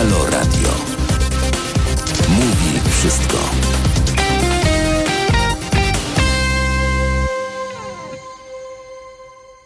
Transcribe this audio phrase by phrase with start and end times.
[0.00, 0.68] Halo Radio.
[2.28, 3.36] Mówi wszystko.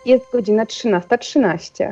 [0.05, 1.91] Jest godzina 13.13.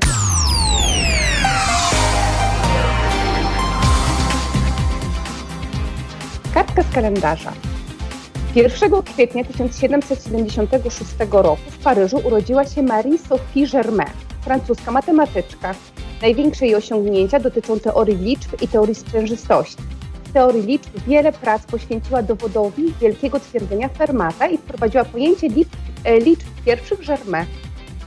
[6.54, 7.52] Kartka z kalendarza.
[8.54, 14.10] 1 kwietnia 1776 roku w Paryżu urodziła się Marie-Sophie Germain,
[14.44, 15.74] francuska matematyczka.
[16.22, 19.82] Największe jej osiągnięcia dotyczą teorii liczb i teorii sprężystości.
[20.24, 25.72] W teorii liczb wiele prac poświęciła dowodowi wielkiego twierdzenia Fermata i wprowadziła pojęcie liczb,
[26.04, 27.46] e, liczb pierwszych Germain.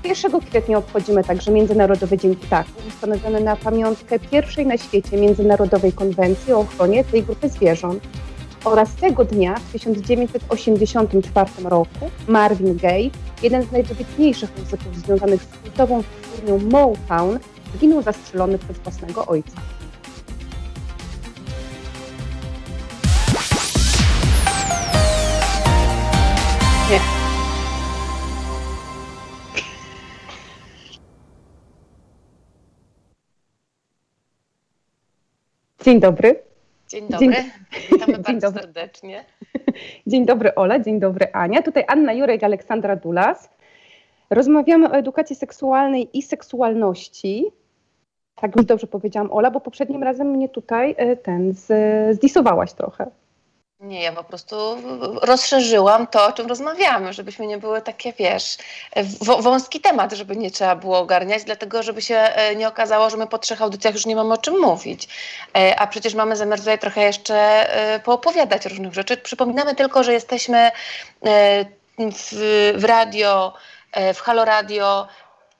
[0.03, 6.53] 1 kwietnia obchodzimy także Międzynarodowy Dzień Ptaków, ustanowiony na pamiątkę pierwszej na świecie Międzynarodowej Konwencji
[6.53, 8.03] o ochronie tej grupy zwierząt.
[8.65, 13.09] Oraz tego dnia w 1984 roku Marvin Gaye,
[13.43, 17.39] jeden z najwybitniejszych muzyków związanych z kultową twórnią Motown,
[17.75, 19.61] zginął zastrzelony przez własnego ojca.
[26.89, 26.99] Nie.
[35.83, 36.43] Dzień dobry.
[36.87, 37.27] Dzień dobry.
[37.27, 37.33] Dzień-
[37.91, 38.61] Witamy Dzień bardzo dobry.
[38.61, 39.25] serdecznie.
[40.07, 41.61] Dzień dobry Ola, dzień dobry Ania.
[41.61, 43.49] Tutaj Anna Jurek, Aleksandra Dulas.
[44.29, 47.45] Rozmawiamy o edukacji seksualnej i seksualności.
[48.35, 51.53] Tak już dobrze powiedziałam Ola, bo poprzednim razem mnie tutaj e, ten
[52.11, 53.11] zdisowałaś trochę.
[53.79, 54.55] Nie, ja po prostu
[55.21, 58.57] rozszerzyłam to, o czym rozmawiamy, żebyśmy nie były takie, wiesz,
[58.95, 63.17] w- wąski temat, żeby nie trzeba było ogarniać, dlatego żeby się e, nie okazało, że
[63.17, 65.07] my po trzech audycjach już nie mamy o czym mówić.
[65.57, 67.35] E, A przecież mamy zamiar tutaj trochę jeszcze
[67.95, 69.17] e, poopowiadać różnych rzeczy.
[69.17, 70.71] Przypominamy tylko, że jesteśmy e,
[71.99, 72.29] w,
[72.77, 73.53] w radio,
[73.91, 75.07] e, w Halo Radio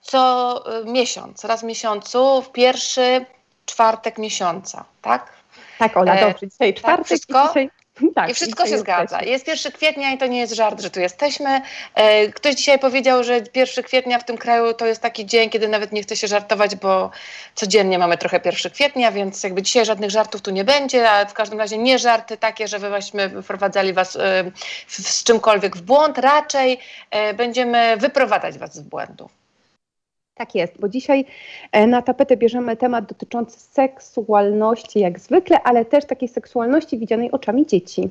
[0.05, 3.25] co e, miesiąc, raz w miesiącu, w pierwszy
[3.65, 5.33] czwartek miesiąca, tak?
[5.79, 6.47] Tak Ola, E, dobrze.
[6.47, 7.43] Dzisiaj czwartek wszystko?
[7.45, 7.69] i dzisiaj...
[8.15, 9.01] Tak, I wszystko się zgadza.
[9.21, 9.31] jesteśmy.
[9.31, 11.61] Jest 1 kwietnia i to nie jest żart, że tu jesteśmy.
[11.95, 15.67] E, Ktoś dzisiaj powiedział, że 1 kwietnia w tym kraju to jest taki dzień, kiedy
[15.67, 17.11] nawet nie chce się żartować, bo
[17.55, 21.33] codziennie mamy trochę 1 kwietnia, więc jakby dzisiaj żadnych żartów tu nie będzie, a w
[21.33, 24.51] każdym razie nie żarty takie, że byśmy wprowadzali was e,
[24.87, 26.79] z czymkolwiek w błąd, raczej
[27.35, 29.29] będziemy wyprowadzać was z błędu.
[30.35, 31.25] Tak jest, bo dzisiaj
[31.71, 37.65] e, na tapetę bierzemy temat dotyczący seksualności jak zwykle, ale też takiej seksualności widzianej oczami
[37.65, 38.09] dzieci.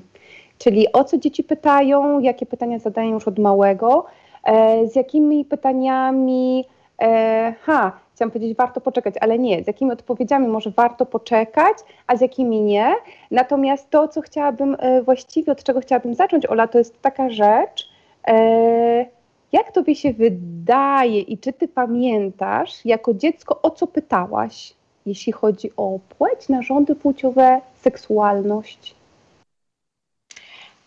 [0.58, 4.06] Czyli o co dzieci pytają, jakie pytania zadają już od małego,
[4.44, 6.64] e, z jakimi pytaniami,
[7.02, 11.76] e, ha, chciałam powiedzieć warto poczekać, ale nie, z jakimi odpowiedziami może warto poczekać,
[12.06, 12.94] a z jakimi nie.
[13.30, 17.88] Natomiast to, co chciałabym e, właściwie, od czego chciałabym zacząć, Ola, to jest taka rzecz,
[18.28, 19.13] e,
[19.54, 24.74] jak tobie się wydaje i czy ty pamiętasz jako dziecko, o co pytałaś,
[25.06, 28.94] jeśli chodzi o płeć, narządy płciowe, seksualność?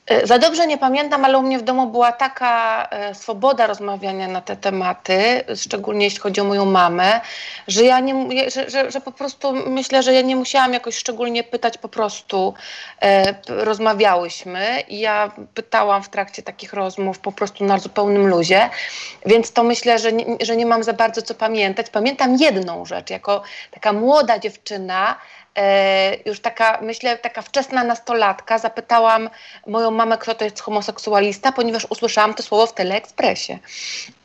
[0.08, 4.28] E, Za dobrze nie pamiętam, ale u mnie w domu była taka e, swoboda rozmawiania
[4.28, 7.22] na te tematy, szczególnie jeśli chodzi o moją mamę,
[7.68, 11.44] że ja nie, że, że, że po prostu myślę, że ja nie musiałam jakoś szczególnie
[11.44, 12.54] pytać, po prostu
[13.02, 18.70] e, rozmawiałyśmy i ja pytałam w trakcie takich rozmów po prostu na zupełnym luzie,
[19.26, 21.90] więc to myślę, że nie, że nie mam za bardzo co pamiętać.
[21.90, 23.42] Pamiętam jedną rzecz, jako
[23.72, 25.16] taka młoda dziewczyna,
[26.26, 29.30] już taka, myślę, taka wczesna nastolatka, zapytałam
[29.68, 33.60] moją mamę, kto to jest homoseksualista, ponieważ usłyszałam to słowo w teleekspresie.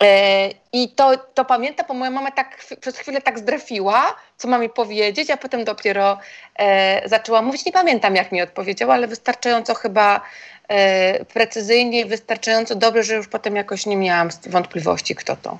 [0.02, 4.58] E, I to, to pamiętam, bo moja mama tak przez chwilę tak zdrefiła, co ma
[4.58, 6.18] mi powiedzieć, a potem dopiero
[6.58, 7.66] e, zaczęła mówić.
[7.66, 10.20] Nie pamiętam, jak mi odpowiedziała, ale wystarczająco chyba
[10.68, 15.58] e, precyzyjnie i wystarczająco dobrze, że już potem jakoś nie miałam wątpliwości, kto to.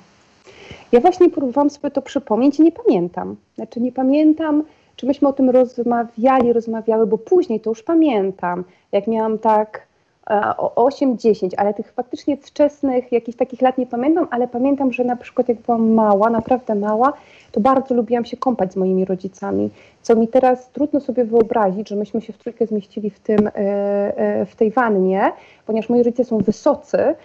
[0.91, 3.35] Ja właśnie próbowałam sobie to przypomnieć i nie pamiętam.
[3.55, 4.63] Znaczy nie pamiętam,
[4.95, 9.87] czy myśmy o tym rozmawiali, rozmawiały, bo później to już pamiętam, jak miałam tak
[10.29, 15.03] e, o 8-10, ale tych faktycznie wczesnych jakichś takich lat nie pamiętam, ale pamiętam, że
[15.03, 17.13] na przykład jak byłam mała, naprawdę mała,
[17.51, 19.69] to bardzo lubiłam się kąpać z moimi rodzicami,
[20.01, 23.51] co mi teraz trudno sobie wyobrazić, że myśmy się w trójkę zmieścili w, tym, e,
[23.55, 25.31] e, w tej wannie,
[25.65, 27.15] ponieważ moi rodzice są wysocy,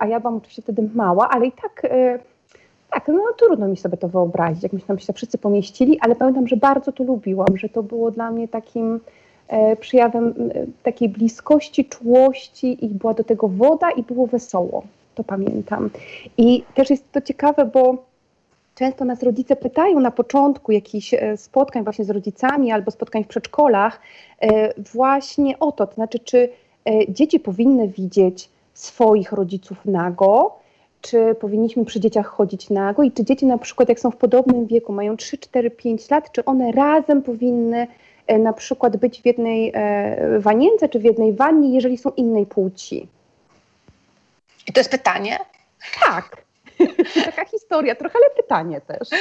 [0.00, 1.82] a ja byłam oczywiście wtedy mała, ale i tak...
[2.92, 6.56] tak, no trudno mi sobie to wyobrazić, jak myśmy się wszyscy pomieścili, ale pamiętam, że
[6.56, 9.00] bardzo to lubiłam, że to było dla mnie takim
[9.48, 14.82] e, przejawem e, takiej bliskości, czułości i była do tego woda i było wesoło.
[15.14, 15.90] To pamiętam.
[16.36, 17.96] I też jest to ciekawe, bo
[18.74, 23.28] często nas rodzice pytają na początku jakichś e, spotkań właśnie z rodzicami albo spotkań w
[23.28, 24.00] przedszkolach
[24.40, 26.48] e, właśnie o to, to znaczy czy
[26.84, 30.61] e, dzieci powinny widzieć swoich rodziców nago,
[31.02, 34.66] czy powinniśmy przy dzieciach chodzić nago i czy dzieci na przykład jak są w podobnym
[34.66, 37.86] wieku, mają 3, 4, 5 lat, czy one razem powinny
[38.26, 42.46] e, na przykład być w jednej e, wanience czy w jednej wannie, jeżeli są innej
[42.46, 43.08] płci.
[44.68, 45.38] I to jest pytanie?
[46.00, 46.42] Tak.
[47.24, 49.08] Taka historia, trochę, ale pytanie też.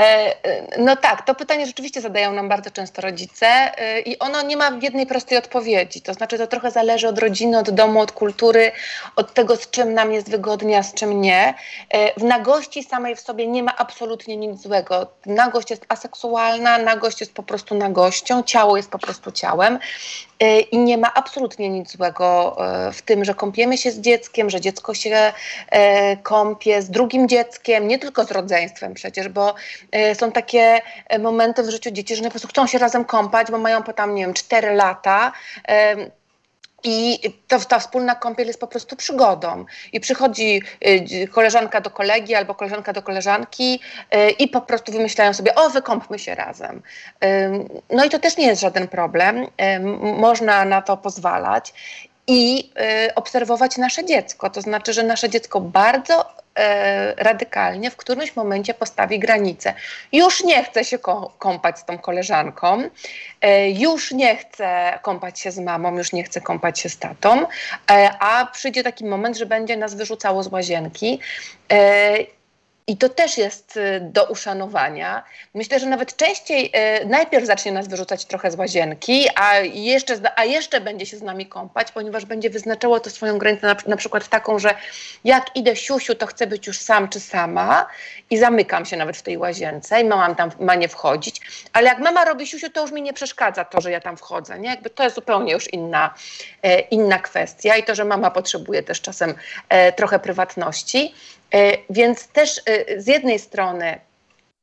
[0.00, 0.34] E,
[0.78, 4.70] no tak, to pytanie rzeczywiście zadają nam bardzo często rodzice e, i ono nie ma
[4.82, 6.02] jednej prostej odpowiedzi.
[6.02, 8.72] To znaczy, to trochę zależy od rodziny, od domu, od kultury,
[9.16, 11.54] od tego, z czym nam jest wygodnie, a z czym nie.
[11.90, 15.06] E, w nagości samej w sobie nie ma absolutnie nic złego.
[15.26, 19.78] Nagość jest aseksualna, nagość jest po prostu nagością, ciało jest po prostu ciałem.
[20.70, 22.56] I nie ma absolutnie nic złego
[22.92, 25.32] w tym, że kąpiemy się z dzieckiem, że dziecko się
[26.22, 26.45] kąpie
[26.80, 29.54] z drugim dzieckiem, nie tylko z rodzeństwem przecież, bo
[29.92, 33.50] e, są takie e, momenty w życiu dzieci, że po prostu chcą się razem kąpać,
[33.50, 35.32] bo mają po tam, nie wiem, 4 lata.
[36.84, 39.64] I to, ta wspólna kąpiel jest po prostu przygodą.
[39.92, 40.62] I przychodzi
[41.22, 43.80] y, koleżanka do kolegi albo koleżanka do koleżanki
[44.38, 46.82] i po prostu wymyślają sobie, o, wykąpmy się razem.
[47.90, 49.46] No i to też nie jest żaden problem.
[50.00, 51.74] Można na to pozwalać
[52.26, 52.70] i
[53.08, 54.50] y, obserwować nasze dziecko.
[54.50, 56.62] To znaczy, że nasze dziecko bardzo y,
[57.16, 59.74] radykalnie w którymś momencie postawi granicę.
[60.12, 60.98] Już nie chce się
[61.38, 62.88] kąpać z tą koleżanką, y,
[63.70, 67.46] już nie chce kąpać się z mamą, już nie chce kąpać się z tatą,
[68.20, 71.20] a przyjdzie taki moment, że będzie nas wyrzucało z łazienki
[72.88, 75.22] i to też jest y, do uszanowania.
[75.54, 76.72] Myślę, że nawet częściej
[77.02, 81.22] y, najpierw zacznie nas wyrzucać trochę z łazienki, a jeszcze, a jeszcze będzie się z
[81.22, 84.74] nami kąpać, ponieważ będzie wyznaczało to swoją granicę na, przykład taką, że
[85.24, 87.86] jak idę siusiu, to chcę być już sam czy sama
[88.30, 91.40] i zamykam się nawet w tej łazience i mama tam ma nie wchodzić.
[91.72, 94.58] Ale jak mama robi siusiu, to już mi nie przeszkadza to, że ja tam wchodzę.
[94.58, 94.68] Nie?
[94.68, 96.14] Jakby to jest zupełnie już inna,
[96.62, 99.34] e, inna kwestia i to, że mama potrzebuje też czasem
[99.68, 101.14] e, trochę prywatności.
[101.54, 104.00] E, więc też e, z jednej strony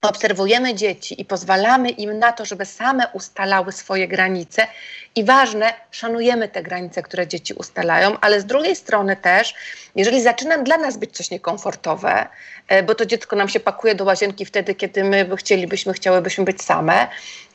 [0.01, 4.67] obserwujemy dzieci i pozwalamy im na to, żeby same ustalały swoje granice
[5.15, 9.55] i ważne, szanujemy te granice, które dzieci ustalają, ale z drugiej strony też,
[9.95, 12.27] jeżeli zaczyna dla nas być coś niekomfortowe,
[12.67, 16.61] e, bo to dziecko nam się pakuje do łazienki wtedy, kiedy my chcielibyśmy, chciałybyśmy być
[16.61, 17.07] same,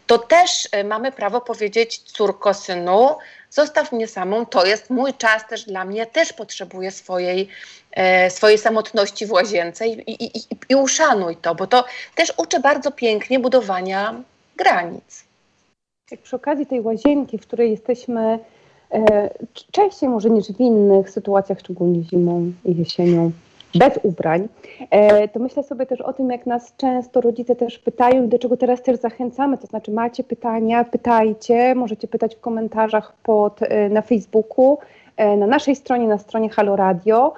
[0.07, 3.17] to też mamy prawo powiedzieć córko, synu,
[3.51, 7.49] zostaw mnie samą, to jest mój czas też dla mnie, też potrzebuję swojej,
[7.93, 11.85] e, swojej samotności w łazience i, i, i, i uszanuj to, bo to
[12.15, 14.23] też uczy bardzo pięknie budowania
[14.57, 15.25] granic.
[16.11, 18.39] Jak przy okazji tej łazienki, w której jesteśmy
[18.93, 19.31] e,
[19.71, 23.33] częściej może niż w innych sytuacjach, szczególnie zimą i jesienią,
[23.75, 24.49] bez ubrań,
[24.91, 28.57] e, to myślę sobie też o tym, jak nas często rodzice też pytają, do czego
[28.57, 34.03] teraz też zachęcamy, to znaczy macie pytania, pytajcie, możecie pytać w komentarzach pod, e, na
[34.03, 34.79] Facebooku,
[35.17, 37.33] e, na naszej stronie, na stronie Halo Radio.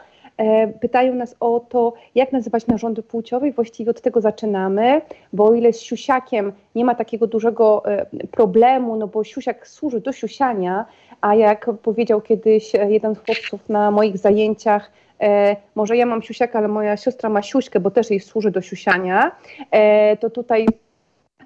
[0.80, 5.00] Pytają nas o to, jak nazywać narządy płciowe i właściwie od tego zaczynamy,
[5.32, 7.82] bo o ile z siusiakiem nie ma takiego dużego
[8.30, 10.86] problemu, no bo siusiak służy do siusiania,
[11.20, 16.58] a jak powiedział kiedyś jeden z chłopców na moich zajęciach, e, może ja mam siusiaka,
[16.58, 19.32] ale moja siostra ma siuśkę, bo też jej służy do siusiania,
[19.70, 20.66] e, to tutaj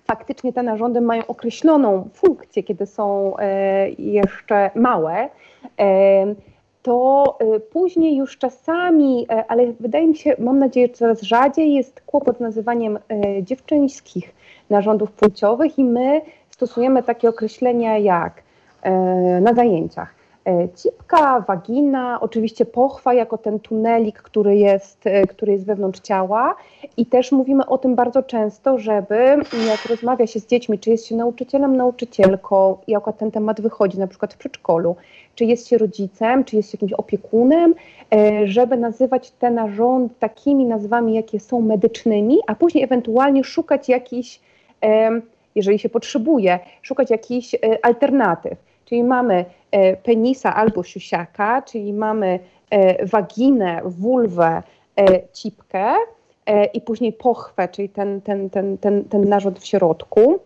[0.04, 5.28] faktycznie te narządy mają określoną funkcję, kiedy są e, jeszcze małe.
[5.78, 6.34] E,
[6.82, 11.74] to e, później już czasami, e, ale wydaje mi się, mam nadzieję, że coraz rzadziej
[11.74, 12.98] jest kłopot z nazywaniem
[13.42, 14.34] dziewczyńskich
[14.70, 18.42] narządów płciowych i my stosujemy takie określenia jak
[19.40, 20.14] na zajęciach
[20.76, 26.56] cipka, wagina, oczywiście pochwa jako ten tunelik, który jest, e, który jest wewnątrz ciała
[26.96, 29.14] i też mówimy o tym bardzo często, żeby
[29.68, 34.06] jak rozmawia się z dziećmi, czy jest się nauczycielem, nauczycielką, jak ten temat wychodzi na
[34.06, 34.96] przykład w przedszkolu,
[35.34, 37.74] czy jest się rodzicem, czy jest się jakimś opiekunem,
[38.14, 44.40] e, żeby nazywać te narządy takimi nazwami, jakie są medycznymi, a później ewentualnie szukać jakichś,
[45.54, 48.58] jeżeli się potrzebuje, szukać jakichś alternatyw.
[48.84, 49.44] Czyli mamy e,
[50.02, 52.38] penisa albo siusiaka, czyli mamy
[52.70, 54.62] e, waginę, wulwę,
[54.96, 55.94] e, cipkę
[56.74, 60.38] i później pochwę, czyli ten, ten, ten, ten, ten narząd w środku.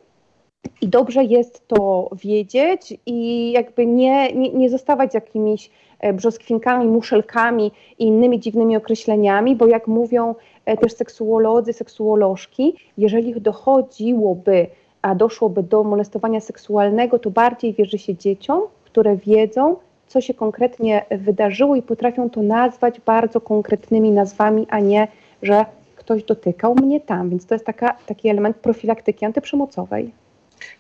[0.81, 5.71] I dobrze jest to wiedzieć i jakby nie, nie, nie zostawać jakimiś
[6.15, 10.35] brzoskwinkami, muszelkami i innymi dziwnymi określeniami, bo jak mówią
[10.81, 14.67] też seksuolodzy, seksuolożki, jeżeli dochodziłoby
[15.03, 19.77] a doszłoby do molestowania seksualnego, to bardziej wierzy się dzieciom, które wiedzą,
[20.07, 25.09] co się konkretnie wydarzyło i potrafią to nazwać bardzo konkretnymi nazwami, a nie,
[25.43, 25.65] że
[25.97, 27.31] ktoś dotykał mnie tam.
[27.31, 30.13] Więc to jest taka, taki element profilaktyki antyprzemocowej.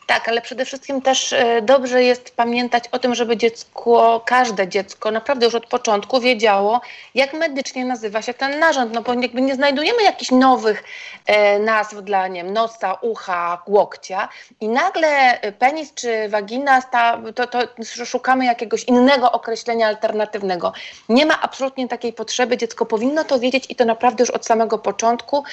[0.08, 5.11] Tak, ale przede wszystkim też e, dobrze jest pamiętać o tym, żeby dziecko, każde dziecko
[5.11, 6.80] naprawdę już od początku wiedziało,
[7.14, 10.85] jak medycznie nazywa się ten narząd, no bo jakby nie znajdujemy jakichś nowych
[11.26, 14.28] e, nazw dla nie nosa, ucha, łokcia
[14.61, 17.58] i nagle penis czy wagina, sta, to, to
[18.04, 20.73] szukamy jakiegoś innego określenia alternatywnego.
[21.08, 24.78] Nie ma absolutnie takiej potrzeby, dziecko powinno to wiedzieć i to naprawdę już od samego
[24.78, 25.44] początku.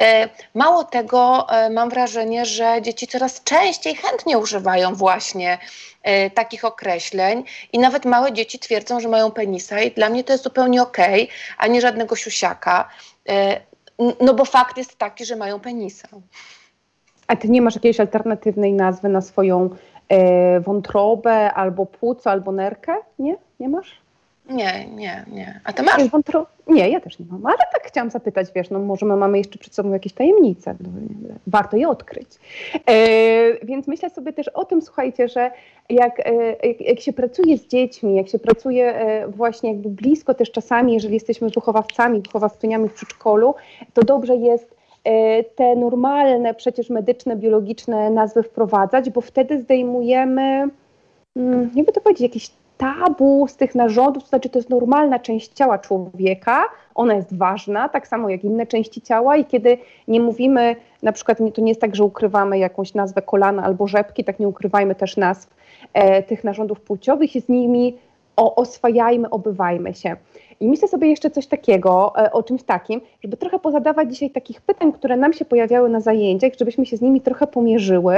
[0.00, 5.58] E, mało tego, mam wrażenie, że dzieci coraz częściej chętnie używają właśnie
[6.02, 10.32] e, takich określeń i nawet małe dzieci twierdzą, że mają penisa i dla mnie to
[10.32, 12.88] jest zupełnie okej, okay, a nie żadnego siusiaka,
[14.20, 16.08] no bo fakt jest taki, że mają penisa.
[17.26, 19.70] A ty nie masz jakiejś alternatywnej nazwy na swoją
[20.08, 22.96] e, wątrobę, albo płuco, albo nerkę?
[23.18, 23.36] Nie?
[23.60, 24.02] Nie masz?
[24.50, 25.60] Nie, nie, nie.
[25.64, 26.02] A ty masz?
[26.66, 29.58] Nie, ja też nie mam, ale tak chciałam zapytać, wiesz, no może my mamy jeszcze
[29.58, 30.88] przed sobą jakieś tajemnice, no,
[31.46, 32.28] warto je odkryć.
[32.86, 35.50] E, więc myślę sobie też o tym, słuchajcie, że
[35.90, 36.32] jak, e,
[36.68, 40.94] jak, jak, się pracuje z dziećmi, jak się pracuje e, właśnie jakby blisko też czasami,
[40.94, 43.54] jeżeli jesteśmy wychowawcami, wychowawczyniami w przedszkolu,
[43.94, 50.68] to dobrze jest e, te normalne, przecież medyczne, biologiczne nazwy wprowadzać, bo wtedy zdejmujemy,
[51.36, 52.50] mm, jakby to powiedzieć, jakieś
[52.82, 57.88] tabu z tych narządów, to znaczy to jest normalna część ciała człowieka, ona jest ważna,
[57.88, 61.80] tak samo jak inne części ciała i kiedy nie mówimy, na przykład to nie jest
[61.80, 65.54] tak, że ukrywamy jakąś nazwę kolana albo rzepki, tak nie ukrywajmy też nazw
[65.92, 67.98] e, tych narządów płciowych i z nimi
[68.36, 70.16] o, oswajajmy, obywajmy się.
[70.60, 74.60] I myślę sobie jeszcze coś takiego, e, o czymś takim, żeby trochę pozadawać dzisiaj takich
[74.60, 78.16] pytań, które nam się pojawiały na zajęciach, żebyśmy się z nimi trochę pomierzyły.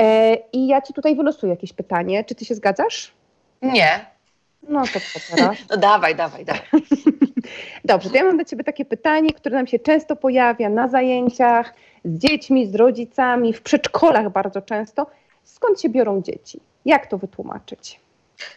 [0.00, 2.24] E, I ja Ci tutaj wylosuję jakieś pytanie.
[2.24, 3.23] Czy Ty się zgadzasz?
[3.72, 4.06] Nie.
[4.68, 5.56] No to co teraz?
[5.70, 6.62] No dawaj, dawaj, dawaj.
[7.84, 11.74] Dobrze, to ja mam do Ciebie takie pytanie, które nam się często pojawia na zajęciach
[12.04, 15.06] z dziećmi, z rodzicami, w przedszkolach bardzo często.
[15.44, 16.60] Skąd się biorą dzieci?
[16.84, 18.00] Jak to wytłumaczyć?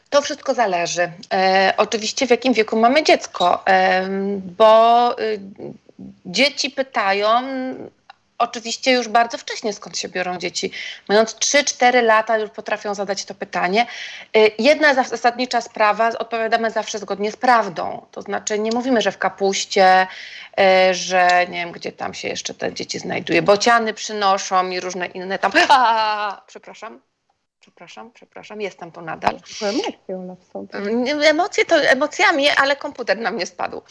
[0.09, 1.11] To wszystko zależy.
[1.33, 4.07] E, oczywiście w jakim wieku mamy dziecko, e,
[4.57, 5.39] bo y,
[6.25, 7.29] dzieci pytają
[8.37, 10.71] oczywiście już bardzo wcześnie skąd się biorą dzieci.
[11.07, 13.85] Mając 3-4 lata już potrafią zadać to pytanie.
[14.37, 18.05] Y, jedna zasadnicza sprawa, odpowiadamy zawsze zgodnie z prawdą.
[18.11, 20.07] To znaczy nie mówimy, że w kapuście,
[20.89, 23.41] y, że nie wiem, gdzie tam się jeszcze te dzieci znajduje.
[23.41, 25.51] Bociany przynoszą i różne inne tam.
[25.69, 27.01] A, przepraszam.
[27.59, 29.39] Przepraszam, przepraszam, jestem to nadal.
[29.61, 30.67] Emocje, Ola, są.
[31.23, 33.81] Emocje to emocjami, ale komputer na mnie spadł.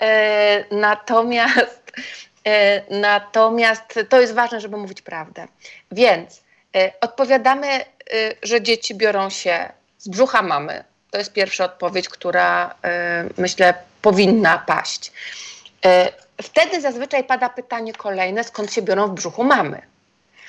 [0.00, 1.92] E, natomiast
[2.90, 5.46] natomiast to jest ważne, żeby mówić prawdę.
[5.92, 6.42] Więc
[6.76, 7.84] e, odpowiadamy, e,
[8.42, 10.84] że dzieci biorą się z brzucha mamy.
[11.10, 12.74] To jest pierwsza odpowiedź, która
[13.36, 15.12] myślę powinna paść.
[16.42, 19.82] Wtedy zazwyczaj pada pytanie kolejne, skąd się biorą w brzuchu mamy.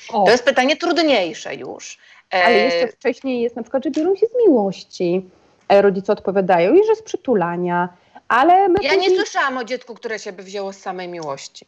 [0.10, 0.26] O.
[0.26, 1.98] To jest pytanie trudniejsze już.
[2.32, 5.26] Ale jeszcze wcześniej jest na przykład, że biorą się z miłości.
[5.70, 7.90] Rodzice odpowiadają i że z przytulania.
[8.28, 11.66] Ale ja nie słyszałam o dziecku, które się by wzięło z samej miłości.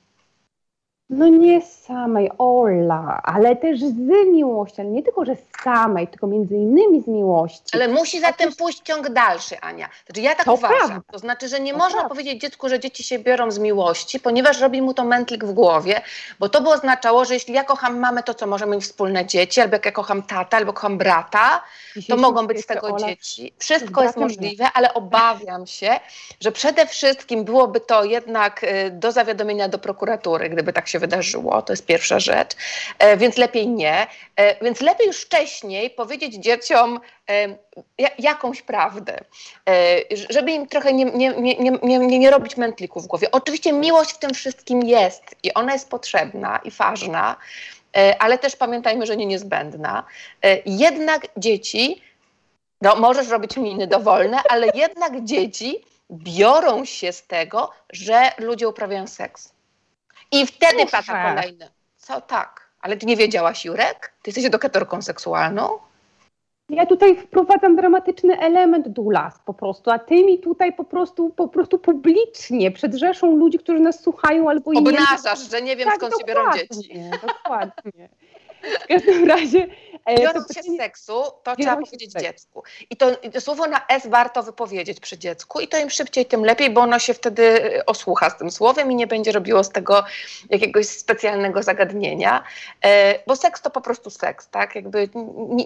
[1.10, 3.98] No nie samej, Ola, ale też z
[4.32, 7.64] miłości, ale nie tylko, że z samej, tylko między innymi z miłości.
[7.74, 9.90] Ale musi za tym pójść ciąg dalszy, Ania.
[10.06, 10.78] Znaczy ja tak to uważam.
[10.78, 11.02] Prawda.
[11.12, 12.10] To znaczy, że nie to można prawda.
[12.10, 16.02] powiedzieć dziecku, że dzieci się biorą z miłości, ponieważ robi mu to mętlik w głowie,
[16.40, 19.62] bo to by oznaczało, że jeśli ja kocham mamę, to co, możemy mieć wspólne dzieci,
[19.62, 21.64] albo jak ja kocham tata, albo kocham brata,
[22.10, 23.54] to mogą być z tego Ola, dzieci.
[23.58, 26.00] Wszystko jest możliwe, ale obawiam się,
[26.42, 31.00] że przede wszystkim byłoby to jednak y, do zawiadomienia do prokuratury, gdyby tak się się
[31.00, 32.56] wydarzyło, to jest pierwsza rzecz,
[33.00, 34.08] e, więc lepiej nie.
[34.36, 37.00] E, więc lepiej już wcześniej powiedzieć dzieciom
[37.30, 37.58] e,
[38.20, 39.18] jakąś prawdę,
[40.30, 43.32] żeby im trochę nie, nie, nie, nie, nie robić mętlików w głowie.
[43.32, 47.36] Oczywiście miłość w tym wszystkim jest i ona jest potrzebna i ważna,
[48.20, 50.04] ale też pamiętajmy, że nie niezbędna.
[50.66, 52.02] Jednak dzieci,
[52.82, 59.08] no możesz robić miny dowolne, ale jednak dzieci biorą się z tego, że ludzie uprawiają
[59.08, 59.57] seks.
[60.32, 61.08] I wtedy Proszę.
[61.08, 61.70] pada kolejny.
[61.98, 62.70] Co tak?
[62.82, 64.14] Ale ty nie wiedziałaś, Jurek?
[64.22, 65.70] Ty jesteś edukatorką seksualną?
[66.70, 71.48] Ja tutaj wprowadzam dramatyczny element dulas po prostu, a ty mi tutaj po prostu, po
[71.48, 75.96] prostu publicznie przed rzeszą ludzi, którzy nas słuchają albo i Obnażasz, że nie wiem tak,
[75.96, 76.90] skąd się biorą dzieci.
[77.28, 78.10] Dokładnie.
[78.84, 79.68] W każdym razie
[80.16, 82.64] Biorąc się z seksu, to trzeba powiedzieć dziecku.
[82.90, 86.26] I to, I to, słowo na S warto wypowiedzieć przy dziecku i to im szybciej,
[86.26, 89.64] tym lepiej, bo ono się wtedy e, osłucha z tym słowem i nie będzie robiło
[89.64, 90.04] z tego
[90.50, 92.44] jakiegoś specjalnego zagadnienia,
[92.82, 94.76] e, bo seks to po prostu seks, tak?
[94.76, 95.10] Jakby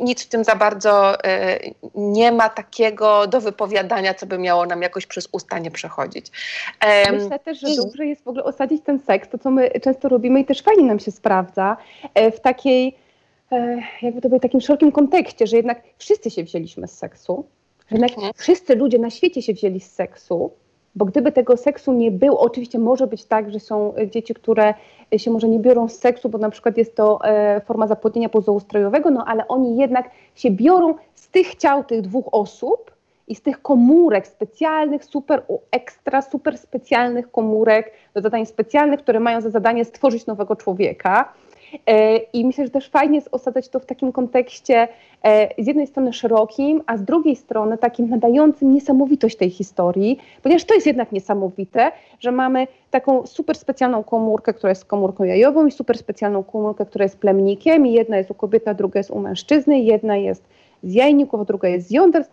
[0.02, 1.60] nic w tym za bardzo e,
[1.96, 6.32] nie ma takiego do wypowiadania, co by miało nam jakoś przez usta nie przechodzić.
[6.80, 7.76] E, Myślę też, że i...
[7.76, 10.84] dobrze jest w ogóle osadzić ten seks, to co my często robimy i też fajnie
[10.84, 11.78] nam się sprawdza,
[12.14, 13.01] e, w takiej e,
[14.02, 17.46] jakby to było w takim szerokim kontekście, że jednak wszyscy się wzięliśmy z seksu,
[17.90, 18.34] że jednak mhm.
[18.36, 20.52] wszyscy ludzie na świecie się wzięli z seksu,
[20.96, 24.74] bo gdyby tego seksu nie było, oczywiście może być tak, że są dzieci, które
[25.18, 29.12] się może nie biorą z seksu, bo na przykład jest to e, forma zapłodnienia pozoustrojowego,
[29.12, 32.92] no ale oni jednak się biorą z tych ciał tych dwóch osób
[33.28, 39.42] i z tych komórek specjalnych, super ekstra, super specjalnych komórek do zadań specjalnych, które mają
[39.42, 41.34] za zadanie stworzyć nowego człowieka.
[41.88, 44.88] E, I myślę, że też fajnie jest osadzać to w takim kontekście
[45.24, 50.64] e, z jednej strony szerokim, a z drugiej strony takim nadającym niesamowitość tej historii, ponieważ
[50.64, 55.72] to jest jednak niesamowite, że mamy taką super specjalną komórkę, która jest komórką jajową i
[55.72, 59.20] super specjalną komórkę, która jest plemnikiem i jedna jest u kobiety, a druga jest u
[59.20, 60.44] mężczyzny, jedna jest
[60.84, 62.26] z jajników, a druga jest z jąder,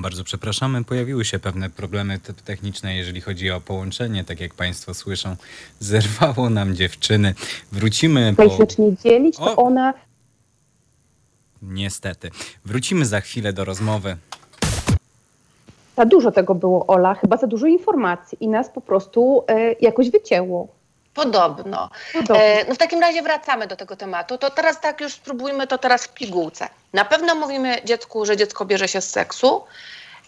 [0.00, 4.24] Bardzo przepraszamy, pojawiły się pewne problemy techniczne, jeżeli chodzi o połączenie.
[4.24, 5.36] Tak jak Państwo słyszą,
[5.80, 7.34] zerwało nam dziewczyny.
[7.72, 8.34] Wrócimy.
[8.36, 8.48] Po...
[8.48, 9.56] zacznie dzielić, to o!
[9.56, 9.94] ona.
[11.62, 12.30] Niestety.
[12.64, 14.16] Wrócimy za chwilę do rozmowy.
[15.96, 20.10] Za dużo tego było, Ola, chyba za dużo informacji i nas po prostu e, jakoś
[20.10, 20.68] wycięło.
[21.14, 21.90] Podobno.
[22.12, 22.36] Podobno.
[22.36, 24.38] E, no w takim razie wracamy do tego tematu.
[24.38, 26.68] To teraz tak już spróbujmy to teraz w pigułce.
[26.92, 29.64] Na pewno mówimy dziecku, że dziecko bierze się z seksu.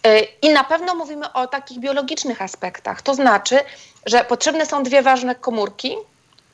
[0.06, 3.02] E, I na pewno mówimy o takich biologicznych aspektach.
[3.02, 3.60] To znaczy,
[4.06, 5.96] że potrzebne są dwie ważne komórki.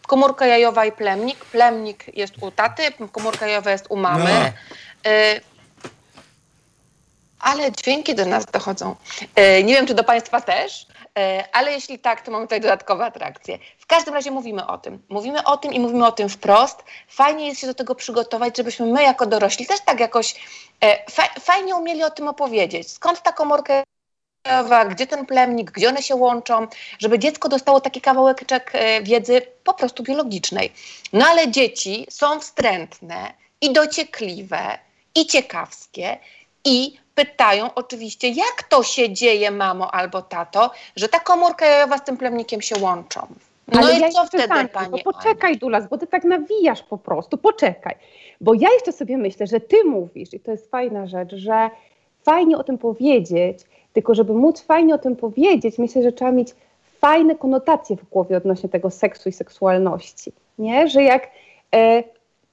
[0.07, 1.45] Komórka jajowa i plemnik.
[1.45, 4.25] Plemnik jest u taty, komórka jajowa jest u mamy.
[4.25, 5.11] No.
[5.11, 5.41] E,
[7.41, 8.97] ale dźwięki do nas dochodzą.
[9.35, 10.87] E, nie wiem, czy do Państwa też.
[11.19, 13.59] E, ale jeśli tak, to mamy tutaj dodatkowe atrakcje.
[13.79, 15.03] W każdym razie mówimy o tym.
[15.09, 16.85] Mówimy o tym i mówimy o tym wprost.
[17.09, 20.35] Fajnie jest się do tego przygotować, żebyśmy my jako dorośli też tak jakoś
[20.81, 21.11] e,
[21.41, 22.91] fajnie umieli o tym opowiedzieć.
[22.91, 23.83] Skąd ta komórka
[24.91, 26.67] gdzie ten plemnik, gdzie one się łączą,
[26.99, 30.73] żeby dziecko dostało taki kawałeczek e, wiedzy po prostu biologicznej.
[31.13, 34.79] No ale dzieci są wstrętne i dociekliwe
[35.15, 36.19] i ciekawskie
[36.69, 42.05] i pytają oczywiście, jak to się dzieje, mamo albo tato, że ta komórka jajowa z
[42.05, 43.27] tym plemnikiem się łączą.
[43.73, 45.03] No Ale i ja co wtedy, pani?
[45.05, 45.59] Poczekaj, Aniu.
[45.59, 47.95] Dulas, bo ty tak nawijasz po prostu, poczekaj.
[48.41, 51.71] Bo ja jeszcze sobie myślę, że ty mówisz, i to jest fajna rzecz, że
[52.23, 53.59] fajnie o tym powiedzieć,
[53.93, 56.49] tylko żeby móc fajnie o tym powiedzieć, myślę, że trzeba mieć
[57.01, 60.33] fajne konotacje w głowie odnośnie tego seksu i seksualności.
[60.59, 60.89] Nie?
[60.89, 61.31] Że jak
[61.75, 62.03] e,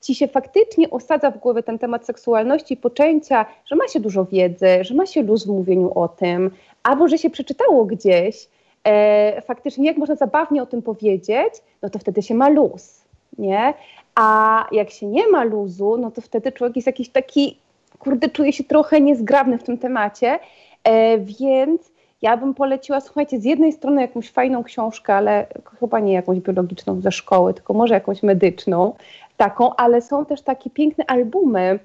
[0.05, 4.25] ci się faktycznie osadza w głowie ten temat seksualności i poczęcia, że ma się dużo
[4.25, 6.51] wiedzy, że ma się luz w mówieniu o tym,
[6.83, 8.47] albo że się przeczytało gdzieś,
[8.83, 13.01] e, faktycznie jak można zabawnie o tym powiedzieć, no to wtedy się ma luz,
[13.37, 13.73] nie?
[14.15, 17.57] A jak się nie ma luzu, no to wtedy człowiek jest jakiś taki,
[17.99, 20.39] kurde, czuje się trochę niezgrabny w tym temacie,
[20.83, 25.47] e, więc ja bym poleciła, słuchajcie, z jednej strony jakąś fajną książkę, ale
[25.79, 28.93] chyba nie jakąś biologiczną ze szkoły, tylko może jakąś medyczną,
[29.37, 31.79] taką, ale są też takie piękne albumy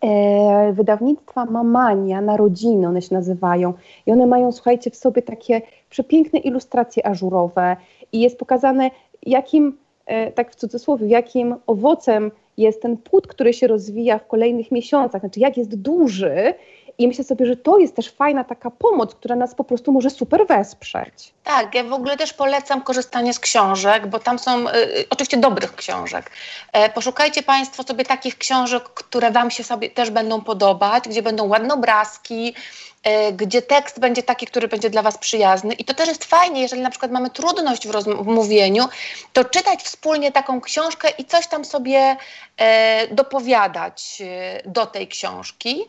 [0.00, 3.74] e, wydawnictwa Mamania, Narodziny one się nazywają.
[4.06, 7.76] I one mają, słuchajcie, w sobie takie przepiękne ilustracje ażurowe
[8.12, 8.90] i jest pokazane
[9.26, 14.72] jakim, e, tak w cudzysłowie, jakim owocem jest ten płód, który się rozwija w kolejnych
[14.72, 16.54] miesiącach, znaczy jak jest duży
[16.98, 20.10] i myślę sobie, że to jest też fajna taka pomoc, która nas po prostu może
[20.10, 21.34] super wesprzeć.
[21.44, 25.36] Tak, ja w ogóle też polecam korzystanie z książek, bo tam są y, y oczywiście
[25.36, 26.30] dobrych książek.
[26.72, 31.48] E, poszukajcie Państwo sobie takich książek, które Wam się sobie też będą podobać, gdzie będą
[31.48, 32.54] ładne obrazki,
[33.02, 35.74] e, gdzie tekst będzie taki, który będzie dla Was przyjazny.
[35.74, 38.88] I to też jest fajnie, jeżeli na przykład mamy trudność w, w mówieniu,
[39.32, 42.16] to czytać wspólnie taką książkę i coś tam sobie
[42.56, 45.84] e, dopowiadać e, do tej książki.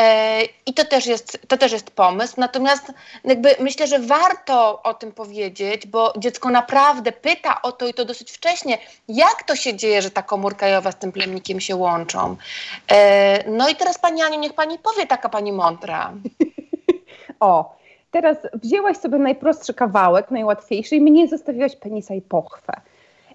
[0.00, 2.34] E, I to też, jest, to też jest pomysł.
[2.36, 2.92] Natomiast
[3.24, 8.04] jakby myślę, że warto o tym powiedzieć, bo dziecko naprawdę pyta o to i to
[8.04, 8.78] dosyć wcześnie,
[9.08, 12.36] jak to się dzieje, że ta komórka jajowa z tym plemnikiem się łączą.
[12.90, 16.12] E, no i teraz Pani Aniu, niech Pani powie, taka Pani mądra.
[17.40, 17.76] o,
[18.10, 22.80] teraz wzięłaś sobie najprostszy kawałek, najłatwiejszy i mnie zostawiłaś penisa i pochwę.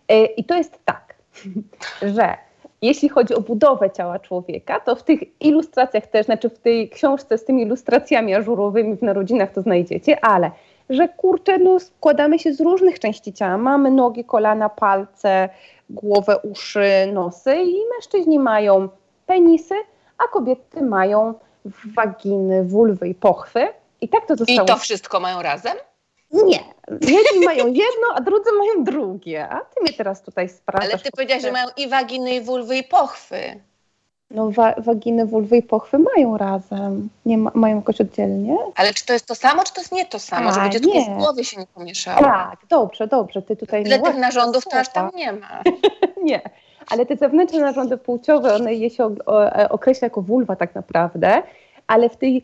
[0.08, 1.16] E, I to jest tak,
[2.16, 2.49] że
[2.82, 7.38] jeśli chodzi o budowę ciała człowieka, to w tych ilustracjach też, znaczy w tej książce
[7.38, 10.52] z tymi ilustracjami ażurowymi w narodzinach to znajdziecie, ale
[10.90, 13.58] że kurczę, no składamy się z różnych części ciała.
[13.58, 15.50] Mamy nogi, kolana, palce,
[15.90, 18.90] głowę, uszy, nosy i mężczyźni mają
[19.26, 19.76] penisy,
[20.18, 21.34] a kobiety mają
[21.96, 23.68] waginy, wulwy i pochwy.
[24.02, 24.64] I tak to zostało.
[24.64, 25.74] I to wszystko mają razem?
[26.32, 26.60] Nie.
[26.92, 29.50] Jedni mają jedno, a drudzy mają drugie.
[29.50, 30.94] A ty mnie teraz tutaj sprawdzasz.
[30.94, 33.60] Ale ty powiedziałaś, że mają i waginy, i wulwy, i pochwy.
[34.32, 38.58] No wa waginy, wulwy i pochwy mają razem, nie ma, mają jakoś oddzielnie.
[38.76, 40.90] Ale czy to jest to samo, czy to jest nie to samo, A, żeby dziecko
[40.94, 41.16] nie.
[41.16, 42.20] w głowie się nie pomieszało?
[42.20, 43.84] Tak, dobrze, dobrze, ty tutaj...
[43.84, 45.62] Tyle tych narządów to aż tam nie ma.
[46.24, 46.42] Nie,
[46.90, 51.44] ale te zewnętrzne narządy płciowe, one je się e, określa jako wulwa tak naprawdę,
[51.88, 52.44] ale w tej,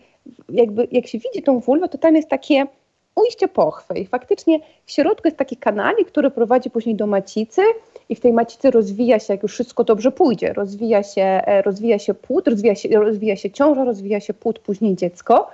[0.49, 2.67] jakby jak się widzi tą wulwę, to tam jest takie
[3.15, 7.61] ujście pochwy i faktycznie w środku jest taki kanalik, który prowadzi później do macicy
[8.09, 11.99] i w tej macicy rozwija się, jak już wszystko dobrze pójdzie, rozwija się, e, rozwija
[11.99, 15.47] się płód, rozwija się, rozwija się ciąża, rozwija się płód, później dziecko.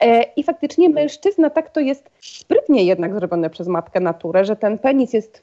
[0.00, 4.78] E, I faktycznie mężczyzna tak to jest sprytnie jednak zrobione przez matkę naturę, że ten
[4.78, 5.42] penis jest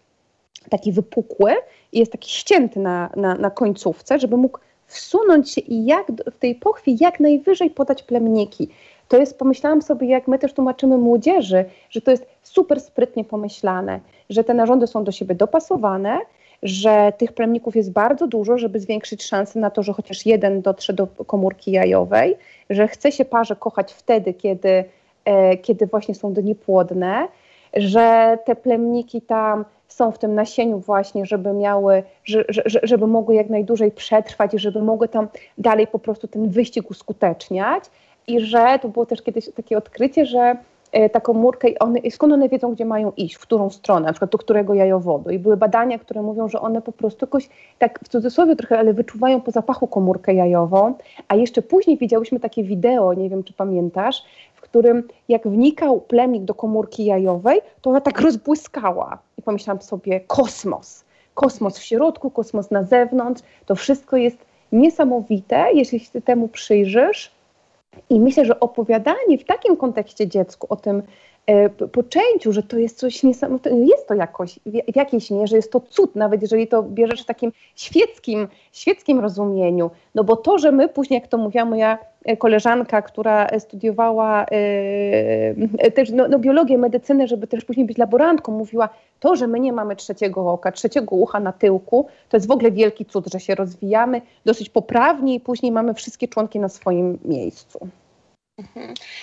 [0.69, 1.52] taki wypukły
[1.91, 6.38] i jest taki ścięty na, na, na końcówce, żeby mógł wsunąć się i jak w
[6.39, 8.69] tej pochwie jak najwyżej podać plemniki.
[9.07, 13.99] To jest, pomyślałam sobie, jak my też tłumaczymy młodzieży, że to jest super sprytnie pomyślane,
[14.29, 16.19] że te narządy są do siebie dopasowane,
[16.63, 20.93] że tych plemników jest bardzo dużo, żeby zwiększyć szanse na to, że chociaż jeden dotrze
[20.93, 22.35] do komórki jajowej,
[22.69, 24.83] że chce się parze kochać wtedy, kiedy,
[25.25, 27.27] e, kiedy właśnie są niepłodne,
[27.73, 33.35] że te plemniki tam są w tym nasieniu właśnie, żeby miały, że, że- żeby mogły
[33.35, 37.83] jak najdłużej przetrwać i żeby mogły tam dalej po prostu ten wyścig uskuteczniać
[38.27, 40.55] i że to było też kiedyś takie odkrycie, że
[40.91, 44.13] e, ta komórka, i one, skąd one wiedzą, gdzie mają iść, w którą stronę, na
[44.13, 45.29] przykład do którego jajowodu.
[45.29, 48.93] I były badania, które mówią, że one po prostu jakoś, tak w cudzysłowie trochę, ale
[48.93, 50.93] wyczuwają po zapachu komórkę jajową.
[51.27, 54.23] A jeszcze później widziałyśmy takie wideo, nie wiem czy pamiętasz,
[54.55, 59.17] w którym jak wnikał plemnik do komórki jajowej, to ona tak rozbłyskała.
[59.38, 61.03] I pomyślałam sobie, kosmos.
[61.33, 63.41] Kosmos w środku, kosmos na zewnątrz.
[63.65, 64.38] To wszystko jest
[64.71, 67.31] niesamowite, jeśli się temu przyjrzysz.
[68.10, 71.03] I myślę, że opowiadanie w takim kontekście dziecku o tym
[71.91, 76.15] poczęciu, że to jest coś niesamowitego, jest to jakoś, w, jakiejś mierze jest to cud,
[76.15, 79.91] nawet jeżeli to bierzesz w takim świeckim, świeckim rozumieniu.
[80.15, 84.43] No bo to, że my później, jak to mówiła moja e, koleżanka, która e, studiowała
[84.43, 84.45] e,
[85.77, 89.60] e, też no, no, biologię, medycynę, żeby też później być laborantką, mówiła, to, że my
[89.60, 93.39] nie mamy trzeciego oka, trzeciego ucha na tyłku, to jest w ogóle wielki cud, że
[93.39, 97.88] się rozwijamy dosyć poprawnie i później mamy wszystkie członki na swoim miejscu.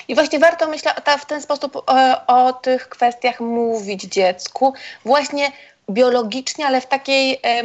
[0.08, 4.74] I właśnie warto, myślę, w ten sposób e, o tych kwestiach mówić dziecku,
[5.04, 5.52] właśnie
[5.90, 7.62] biologicznie, ale w takiej, e,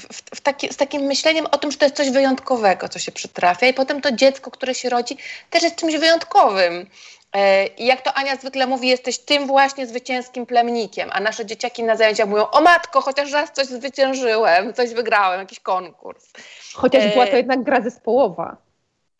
[0.00, 3.12] w, w taki, z takim myśleniem o tym, że to jest coś wyjątkowego, co się
[3.12, 5.16] przytrafia i potem to dziecko, które się rodzi,
[5.50, 6.86] też jest czymś wyjątkowym.
[7.32, 11.82] E, I jak to Ania zwykle mówi, jesteś tym właśnie zwycięskim plemnikiem, a nasze dzieciaki
[11.82, 16.32] na zajęciach mówią, o matko, chociaż raz coś zwyciężyłem, coś wygrałem, jakiś konkurs.
[16.74, 18.65] Chociaż była to jednak gra zespołowa.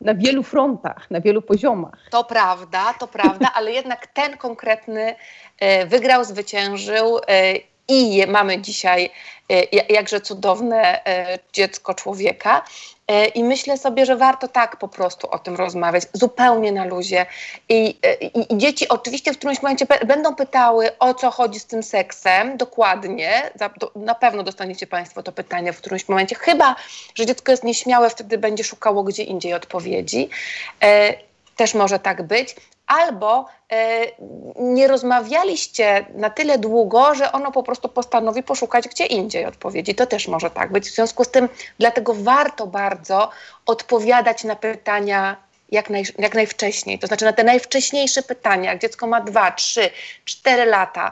[0.01, 2.07] Na wielu frontach, na wielu poziomach.
[2.09, 5.15] To prawda, to prawda, ale jednak ten konkretny
[5.59, 7.53] e, wygrał, zwyciężył e,
[7.87, 9.09] i mamy dzisiaj
[9.49, 12.63] e, ja- jakże cudowne e, dziecko człowieka.
[13.07, 17.25] E, I myślę sobie, że warto tak po prostu o tym rozmawiać, zupełnie na luzie.
[17.69, 21.83] I, i, i dzieci oczywiście w którymś momencie będą pytały, o co chodzi z tym
[21.83, 23.51] seksem, dokładnie.
[23.95, 26.75] Na pewno dostaniecie Państwo to pytanie w którymś momencie, chyba,
[27.15, 30.29] że dziecko jest nieśmiałe, wtedy będzie szukało gdzie indziej odpowiedzi.
[31.55, 32.55] Też może tak być.
[32.87, 34.05] Albo e,
[34.59, 39.95] nie rozmawialiście na tyle długo, że ono po prostu postanowi poszukać gdzie indziej odpowiedzi.
[39.95, 40.89] To też może tak być.
[40.89, 43.29] W związku z tym, dlatego warto bardzo
[43.65, 46.99] odpowiadać na pytania jak, naj, jak najwcześniej.
[46.99, 49.89] To znaczy na te najwcześniejsze pytania, jak dziecko ma dwa, trzy,
[50.25, 51.11] cztery lata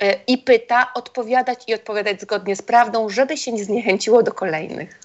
[0.00, 5.00] e, i pyta, odpowiadać i odpowiadać zgodnie z prawdą, żeby się nie zniechęciło do kolejnych.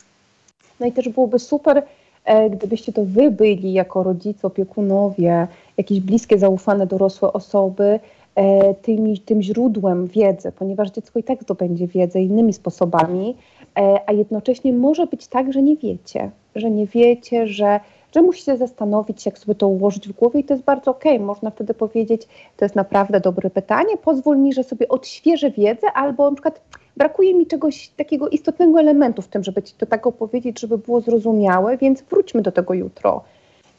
[0.79, 1.83] No i też byłoby super,
[2.25, 7.99] e, gdybyście to wy byli jako rodzice, opiekunowie, jakieś bliskie, zaufane, dorosłe osoby,
[8.35, 13.35] e, tymi, tym źródłem wiedzy, ponieważ dziecko i tak zdobędzie wiedzę innymi sposobami,
[13.79, 17.79] e, a jednocześnie może być tak, że nie wiecie, że nie wiecie, że,
[18.15, 21.19] że musicie zastanowić się, jak sobie to ułożyć w głowie i to jest bardzo okej.
[21.19, 26.29] Można wtedy powiedzieć, to jest naprawdę dobre pytanie, pozwól mi, że sobie odświeżę wiedzę albo
[26.29, 26.61] na przykład
[26.97, 31.01] brakuje mi czegoś takiego istotnego elementu w tym, żeby ci to tak opowiedzieć, żeby było
[31.01, 33.23] zrozumiałe, więc wróćmy do tego jutro.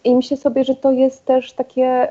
[0.05, 2.09] I myślę sobie, że to jest też takie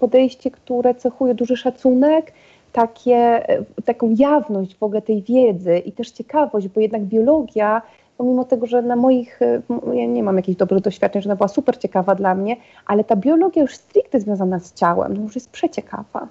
[0.00, 2.32] podejście, które cechuje duży szacunek,
[2.72, 7.82] takie, y, taką jawność w ogóle tej wiedzy i też ciekawość, bo jednak biologia,
[8.18, 9.60] pomimo tego, że na moich, m-
[9.94, 12.56] ja nie mam jakichś dobrych doświadczeń, że ona była super ciekawa dla mnie,
[12.86, 16.28] ale ta biologia już stricte związana z ciałem, no już jest przeciekawa.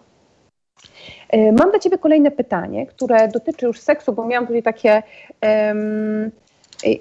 [1.29, 5.03] E, Mam dla Ciebie kolejne pytanie, które dotyczy już seksu, bo miałam tutaj takie,
[5.41, 6.31] em,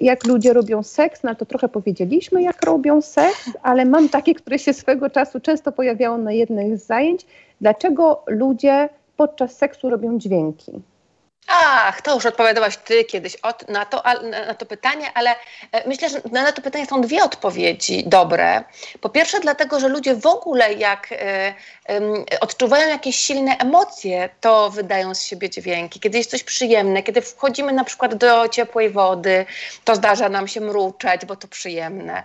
[0.01, 4.59] jak ludzie robią seks, no to trochę powiedzieliśmy, jak robią seks, ale mam takie, które
[4.59, 7.25] się swego czasu często pojawiało na jednych z zajęć.
[7.61, 10.71] Dlaczego ludzie podczas seksu robią dźwięki?
[11.47, 14.03] Ach, to już odpowiadałaś ty kiedyś od, na, to,
[14.47, 15.35] na to pytanie, ale
[15.71, 18.63] e, myślę, że na to pytanie są dwie odpowiedzi dobre.
[19.01, 21.15] Po pierwsze, dlatego, że ludzie w ogóle, jak y,
[22.39, 25.99] odczuwają jakieś silne emocje, to wydają z siebie dźwięki.
[25.99, 29.45] Kiedy jest coś przyjemne, kiedy wchodzimy na przykład do ciepłej wody,
[29.83, 32.23] to zdarza nam się mruczeć, bo to przyjemne.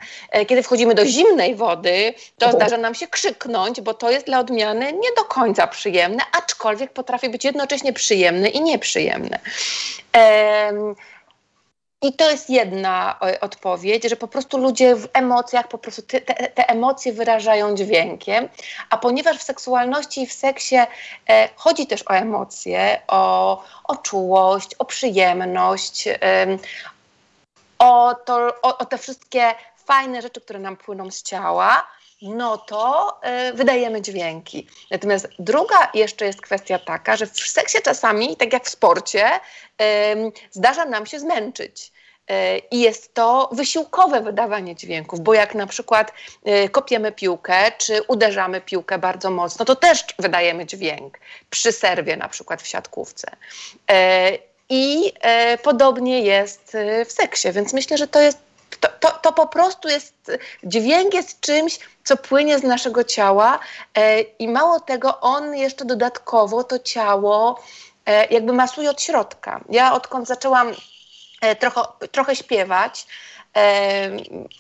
[0.49, 4.93] Kiedy wchodzimy do zimnej wody, to zdarza nam się krzyknąć, bo to jest dla odmiany
[4.93, 9.39] nie do końca przyjemne, aczkolwiek potrafi być jednocześnie przyjemne i nieprzyjemne przyjemne.
[12.03, 16.69] I to jest jedna odpowiedź, że po prostu ludzie w emocjach, po prostu te, te,
[16.69, 18.49] emocje wyrażają dźwiękiem,
[18.91, 20.77] a ponieważ w seksualności i w seksie
[21.29, 26.59] e, chodzi też o emocje, o, o czułość, o przyjemność, e,
[27.79, 31.87] o, to, o, o te wszystkie fajne rzeczy, które nam płyną z ciała,
[32.23, 33.15] no to
[33.51, 34.67] y, wydajemy dźwięki.
[34.91, 40.33] Natomiast druga jeszcze jest kwestia taka, że w seksie czasami, tak jak w sporcie, y,
[40.51, 41.93] zdarza nam się zmęczyć.
[42.31, 46.13] Y, I jest to wysiłkowe wydawanie dźwięków, bo jak na przykład
[46.65, 51.19] y, kopiemy piłkę, czy uderzamy piłkę bardzo mocno, to też wydajemy dźwięk
[51.51, 53.31] przy serwie, na przykład w siatkówce.
[54.69, 55.13] I
[55.63, 56.77] podobnie jest
[57.07, 58.39] w seksie, więc myślę, że to jest
[58.81, 60.31] to, to, to, po prostu jest,
[60.65, 63.59] dźwięk jest czymś, co płynie z naszego ciała
[63.95, 67.63] e, i mało tego, on jeszcze dodatkowo to ciało
[68.07, 69.61] e, jakby masuje od środka.
[69.69, 70.73] Ja odkąd zaczęłam
[71.41, 71.81] e, trochę,
[72.13, 73.07] trochę śpiewać,
[73.57, 73.61] e,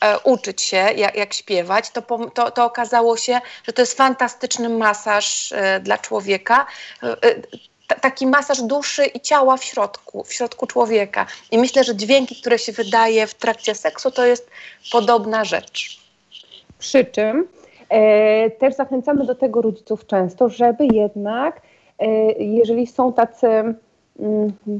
[0.01, 2.03] e, uczyć się, jak, jak śpiewać, to,
[2.35, 6.67] to, to, okazało się, że to jest fantastyczny masaż e, dla człowieka
[7.95, 11.27] taki masaż duszy i ciała w środku, w środku człowieka.
[11.51, 14.51] I myślę, że dźwięki, które się wydaje w trakcie seksu, to jest
[14.93, 16.01] podobna rzecz.
[16.79, 17.49] Przy czym
[17.89, 21.63] e, też zachęcamy do tego rodziców często, żeby jednak,
[21.99, 23.77] e, jeżeli są tacy mm,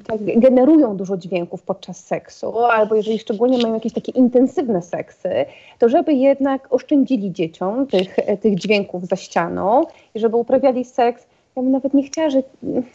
[0.07, 5.31] tak, generują dużo dźwięków podczas seksu, albo jeżeli szczególnie mają jakieś takie intensywne seksy,
[5.79, 11.63] to żeby jednak oszczędzili dzieciom tych, tych dźwięków za ścianą i żeby uprawiali seks ja
[11.63, 12.43] bym nawet nie chciała, że,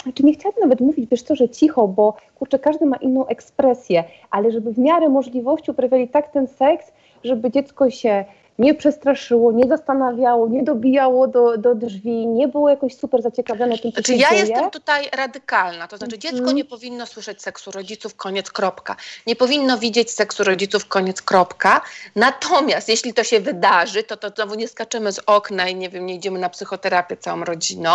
[0.04, 4.04] znaczy nie chciałabym nawet mówić, wiesz co, że cicho, bo kurczę, każdy ma inną ekspresję,
[4.30, 6.92] ale żeby w miarę możliwości uprawiali tak ten seks,
[7.24, 8.26] żeby dziecko się
[8.62, 13.92] nie przestraszyło, nie zastanawiało, nie dobijało do, do drzwi, nie było jakoś super zaciekawione tym,
[13.92, 14.42] co znaczy, się ja dzieje.
[14.42, 16.56] jestem tutaj radykalna, to znaczy dziecko mm.
[16.56, 18.96] nie powinno słyszeć seksu rodziców, koniec, kropka.
[19.28, 21.82] Nie powinno widzieć seksu rodziców, koniec, kropka.
[22.16, 26.06] Natomiast jeśli to się wydarzy, to, to znowu nie skaczemy z okna i nie wiem,
[26.06, 27.92] nie idziemy na psychoterapię całą rodziną,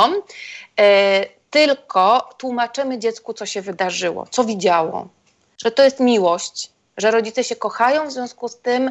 [0.80, 5.08] e, tylko tłumaczymy dziecku, co się wydarzyło, co widziało,
[5.64, 8.90] że to jest miłość, że rodzice się kochają, w związku z tym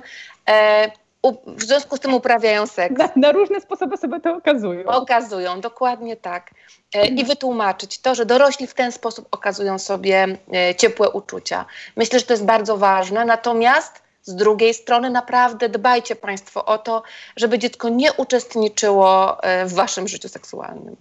[0.50, 0.92] e,
[1.32, 2.98] w związku z tym uprawiają seks.
[2.98, 4.86] Na, na, różne sposoby sobie to okazują.
[4.86, 6.52] Okazują, dokładnie tak.
[6.96, 11.66] E, I wytłumaczyć to, że dorośli w ten sposób okazują sobie e, ciepłe uczucia.
[11.96, 13.26] Myślę, że to jest bardzo ważne.
[13.26, 17.04] Natomiast z drugiej strony naprawdę dbajcie Państwo o to,
[17.36, 20.96] żeby dziecko nie uczestniczyło e, w Waszym życiu seksualnym.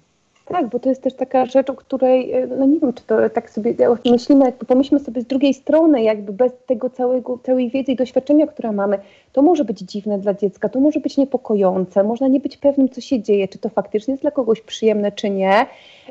[0.55, 3.31] Tak, bo to jest też taka rzecz, o której, e, no nie wiem, czy to
[3.31, 7.93] tak sobie myślimy, jakby pomyślmy sobie z drugiej strony, jakby bez tego całego, całej wiedzy
[7.93, 8.99] i doświadczenia, które mamy,
[9.33, 13.01] to może być dziwne dla dziecka, to może być niepokojące, można nie być pewnym, co
[13.01, 15.67] się dzieje, czy to faktycznie jest dla kogoś przyjemne, czy nie.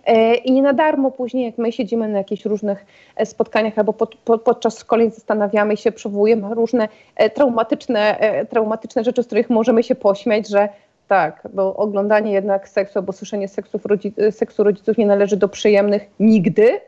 [0.06, 3.94] E, I nie na darmo później, jak my siedzimy na jakichś różnych e, spotkaniach albo
[3.94, 6.88] pod, pod, podczas szkoleń zastanawiamy się, przywołujemy różne
[7.34, 8.18] traumatyczne,
[8.50, 10.70] traumatyczne rzeczy, z których możemy się pośmiać, że
[11.08, 16.10] tak, bo oglądanie jednak seksu albo słyszenie seksów rodzi seksu rodziców nie należy do przyjemnych
[16.20, 16.82] nigdy.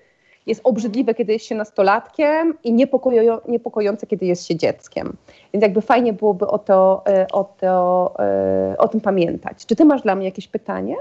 [0.45, 5.17] Jest obrzydliwe, kiedy jest się nastolatkiem i niepokojo niepokojące, kiedy jest się dzieckiem.
[5.53, 9.65] Więc jakby fajnie byłoby o, to, e, o, to, e, o tym pamiętać.
[9.65, 10.95] Czy ty masz dla mnie jakieś pytanie?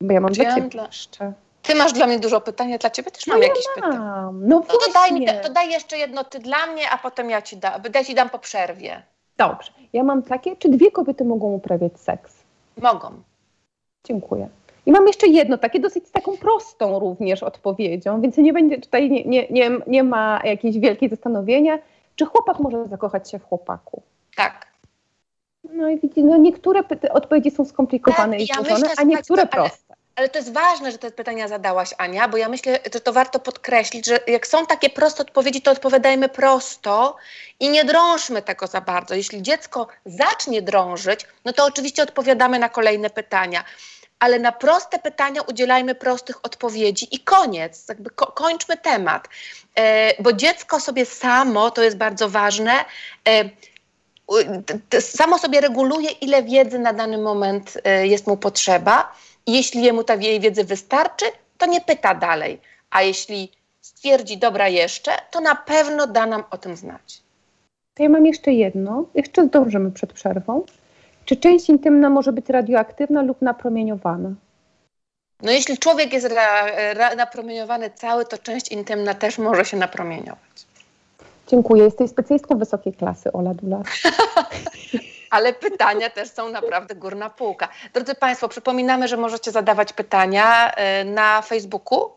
[0.00, 0.86] Bo ja mam Czy dla ciebie dla...
[0.86, 1.32] jeszcze.
[1.62, 3.98] Ty masz dla mnie dużo pytań, ja dla ciebie też mam no jakieś ja pytania.
[4.32, 7.42] No, no to, daj mi, to daj jeszcze jedno ty dla mnie, a potem ja
[7.42, 9.02] ci, da, ja ci dam po przerwie.
[9.36, 9.72] Dobrze.
[9.92, 12.33] Ja mam takie, czy dwie kobiety mogą uprawiać seks?
[12.82, 13.22] Mogą.
[14.04, 14.48] Dziękuję.
[14.86, 19.24] I mam jeszcze jedno, takie dosyć taką prostą również odpowiedzią, więc nie będzie tutaj, nie,
[19.24, 21.78] nie, nie, nie ma jakiejś wielkiej zastanowienia,
[22.16, 24.02] czy chłopak może zakochać się w chłopaku?
[24.36, 24.66] Tak.
[25.72, 29.84] No i widzicie, no niektóre odpowiedzi są skomplikowane tak, i złożone, ja a niektóre proste.
[29.88, 33.40] Ale to jest ważne, że te pytania zadałaś, Ania, bo ja myślę, że to warto
[33.40, 37.16] podkreślić, że jak są takie proste odpowiedzi, to odpowiadajmy prosto
[37.60, 39.14] i nie drążmy tego za bardzo.
[39.14, 43.64] Jeśli dziecko zacznie drążyć, no to oczywiście odpowiadamy na kolejne pytania.
[44.18, 49.28] Ale na proste pytania udzielajmy prostych odpowiedzi i koniec, jakby ko kończmy temat.
[49.74, 52.84] E, bo dziecko sobie samo, to jest bardzo ważne,
[53.28, 53.50] e,
[55.00, 59.12] samo sobie reguluje, ile wiedzy na dany moment e, jest mu potrzeba.
[59.46, 61.24] Jeśli jemu ta jej wiedzy wystarczy,
[61.58, 62.60] to nie pyta dalej.
[62.90, 67.22] A jeśli stwierdzi, dobra, jeszcze, to na pewno da nam o tym znać.
[67.94, 70.64] To ja mam jeszcze jedno, jeszcze zdążymy przed przerwą.
[71.24, 74.30] Czy część intymna może być radioaktywna lub napromieniowana?
[75.42, 80.66] No jeśli człowiek jest ra, ra, napromieniowany cały, to część intymna też może się napromieniować.
[81.48, 81.84] Dziękuję.
[81.84, 83.86] Jesteś specjalistką wysokiej klasy, Ola Dulas.
[85.34, 87.68] Ale pytania też są naprawdę górna półka.
[87.92, 92.12] Drodzy Państwo, przypominamy, że możecie zadawać pytania y, na Facebooku,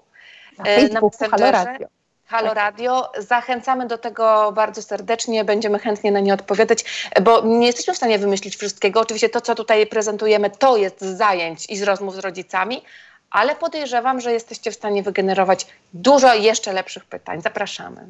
[0.58, 1.88] na, Facebooku, na Halo Radio.
[2.26, 3.12] Halo Radio.
[3.18, 8.20] Zachęcamy do tego bardzo serdecznie, będziemy chętnie na nie odpowiadać, bo nie jesteśmy w stanie
[8.20, 9.00] wymyślić wszystkiego.
[9.00, 12.84] Oczywiście to, co tutaj prezentujemy, to jest z zajęć i z rozmów z rodzicami,
[13.30, 17.42] ale podejrzewam, że jesteście w stanie wygenerować dużo jeszcze lepszych pytań.
[17.42, 18.08] Zapraszamy.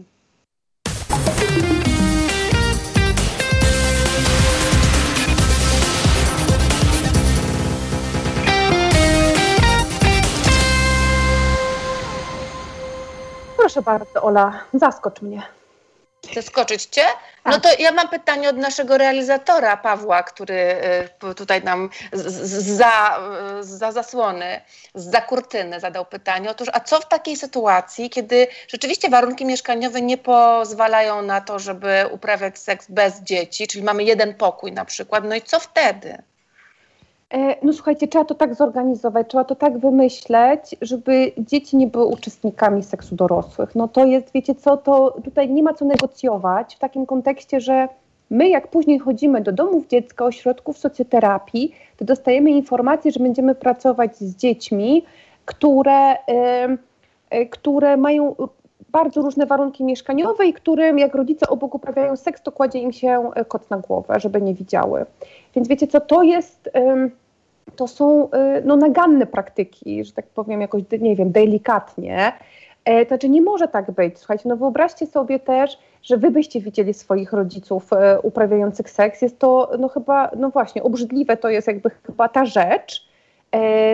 [13.68, 15.44] Proszę bardzo, Ola, zaskocz mnie.
[16.36, 17.02] Zaskoczyć cię?
[17.46, 17.64] No Tak.
[17.64, 20.76] to ja mam pytanie od naszego realizatora Pawła, który
[21.32, 21.90] y, tutaj nam
[22.78, 23.20] za,
[23.60, 24.62] y, za zasłony,
[24.96, 26.50] za kurtyny zadał pytanie.
[26.50, 32.06] Otóż, a co w takiej sytuacji, kiedy rzeczywiście warunki mieszkaniowe nie pozwalają na to, żeby
[32.12, 36.24] uprawiać seks bez dzieci, czyli mamy jeden pokój na przykład, no i co wtedy?
[37.34, 42.06] E, No słuchajcie, trzeba to tak zorganizować, trzeba to tak wymyśleć, żeby dzieci nie były
[42.06, 43.76] uczestnikami seksu dorosłych.
[43.76, 47.88] No to jest, wiecie co, to tutaj nie ma co negocjować w takim kontekście, że
[48.30, 54.18] my jak później chodzimy do domów dziecka, ośrodków socjoterapii, to dostajemy informację, że będziemy pracować
[54.18, 55.06] z dziećmi,
[55.46, 56.78] które, em,
[57.30, 58.36] e, które mają
[58.92, 63.32] bardzo różne warunki mieszkaniowe i którym jak rodzice obok uprawiają seks, to kładzie im się
[63.36, 65.06] e, kot na głowę, żeby nie widziały.
[65.56, 66.70] Więc wiecie co, to jest,
[67.76, 68.30] to są y,
[68.66, 72.34] no, naganne praktyki, że tak powiem jakoś, nie wiem, delikatnie.
[72.86, 74.20] E, to znaczy nie może tak być.
[74.20, 79.22] Słuchajcie, no wyobraźcie sobie też, że wy byście widzieli swoich rodziców e, uprawiających seks.
[79.22, 83.07] Jest to no chyba, no właśnie, obrzydliwe to jest jakby chyba ta rzecz, e,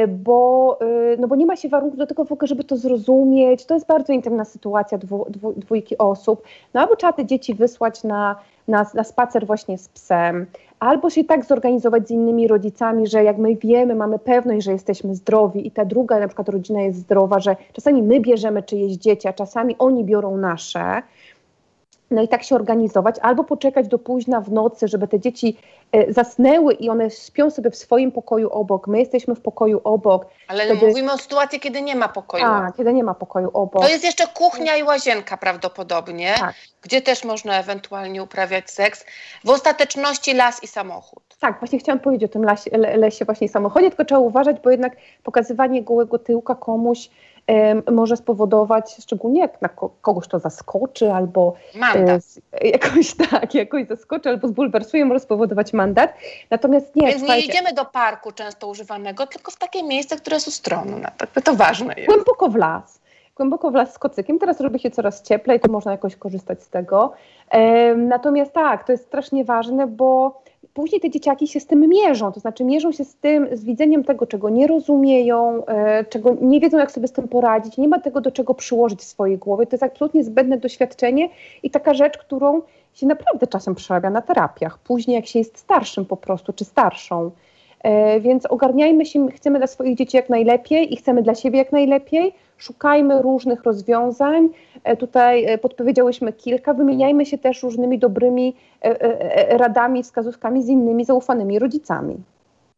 [0.08, 0.78] bo,
[1.14, 3.66] y, no bo nie ma się warunków do tego w ogóle, żeby to zrozumieć.
[3.66, 6.44] To jest bardzo intymna sytuacja dwu, dwu, dwójki osób.
[6.74, 8.36] No albo trzeba te dzieci wysłać na,
[8.68, 10.46] na, na spacer właśnie z psem,
[10.80, 15.16] albo się tak zorganizować z innymi rodzicami, że jak my wiemy, mamy pewność, że jesteśmy
[15.16, 19.28] zdrowi i ta druga na przykład rodzina jest zdrowa, że czasami my bierzemy czyjeś dzieci,
[19.28, 21.02] a czasami oni biorą nasze.
[22.14, 25.58] No i tak się organizować, albo poczekać do późna w nocy, żeby te dzieci
[25.92, 28.88] e, zasnęły i one śpią sobie w swoim pokoju obok.
[28.88, 30.26] My jesteśmy w pokoju obok.
[30.48, 32.44] Ale Wtedy- mówimy o sytuacji, kiedy nie ma pokoju.
[32.46, 33.82] A, kiedy nie ma pokoju obok.
[33.84, 36.54] To jest jeszcze kuchnia i łazienka prawdopodobnie, Tak.
[36.82, 39.06] gdzie też można ewentualnie uprawiać seks.
[39.44, 41.24] W ostateczności las i samochód.
[41.40, 44.58] Tak, właśnie chciałam powiedzieć o tym lesie, le- lesie właśnie i samochodzie, tylko trzeba uważać,
[44.64, 47.10] bo jednak pokazywanie gołego tyłka komuś
[47.92, 52.22] może spowodować, szczególnie jak na ko- kogoś to zaskoczy albo Mandat.
[52.62, 56.14] e, jakoś tak, jakoś zaskoczy albo zbulwersuje, może spowodować mandat.
[56.50, 60.36] Natomiast nie, Więc nie słuchajcie, jedziemy do parku często używanego, tylko w takie miejsce, które
[60.36, 61.12] jest ustronne.
[61.18, 62.08] Tak, to ważne jest.
[62.08, 63.00] głęboko w las.
[63.36, 64.40] Głęboko w las z kocykiem.
[64.40, 67.14] Teraz robi się coraz cieplej, to można jakoś korzystać z tego.
[67.98, 70.42] Natomiast tak, to jest strasznie ważne, bo
[70.74, 72.32] później te dzieciaki się z tym mierzą.
[72.32, 76.60] To znaczy mierzą się z tym, z widzeniem tego, czego nie rozumieją, e, czego nie
[76.60, 77.78] wiedzą, jak sobie z tym poradzić.
[77.78, 79.66] Nie ma tego, do czego przyłożyć w swojej głowie.
[79.66, 81.30] To jest absolutnie zbędne doświadczenie
[81.64, 82.62] i taka rzecz, którą
[82.94, 84.80] się naprawdę czasem przerabia na terapiach.
[84.80, 87.32] Później, jak się jest starszym po prostu, czy starszą.
[87.84, 91.58] E, Więc ogarniajmy się, my chcemy dla swoich dzieci jak najlepiej i chcemy dla siebie
[91.58, 92.34] jak najlepiej.
[92.58, 94.50] Szukajmy różnych rozwiązań.
[94.84, 96.74] E, Tutaj e, podpowiedziałyśmy kilka.
[96.74, 102.16] Wymieniajmy się też różnymi dobrymi e, radami, wskazówkami z innymi zaufanymi rodzicami.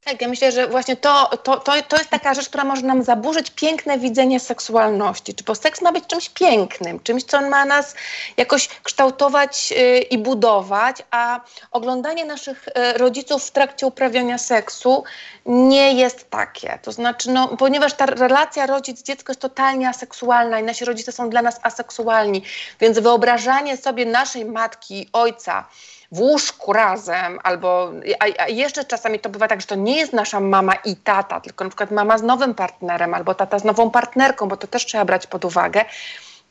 [0.05, 3.03] Tak, ja myślę, że właśnie to, to, to, to jest taka rzecz, która może nam
[3.03, 5.33] zaburzyć piękne widzenie seksualności.
[5.33, 7.95] Czy bo seks ma być czymś pięknym, czymś, co ma nas
[8.37, 11.41] jakoś kształtować y, i budować, a
[11.71, 15.03] oglądanie naszych y, rodziców w trakcie uprawiania seksu
[15.45, 16.79] nie jest takie.
[16.81, 21.41] To znaczy, no, ponieważ ta relacja rodzic-dziecko jest totalnie aseksualna i nasi rodzice są dla
[21.41, 22.43] nas aseksualni,
[22.79, 25.67] więc wyobrażanie sobie naszej matki, ojca,
[26.15, 30.13] w łóżku razem, albo a, a jeszcze czasami to bywa tak, że to nie jest
[30.13, 33.89] nasza mama i tata, tylko na przykład mama z nowym partnerem, albo tata z nową
[33.89, 35.85] partnerką, bo to też trzeba brać pod uwagę.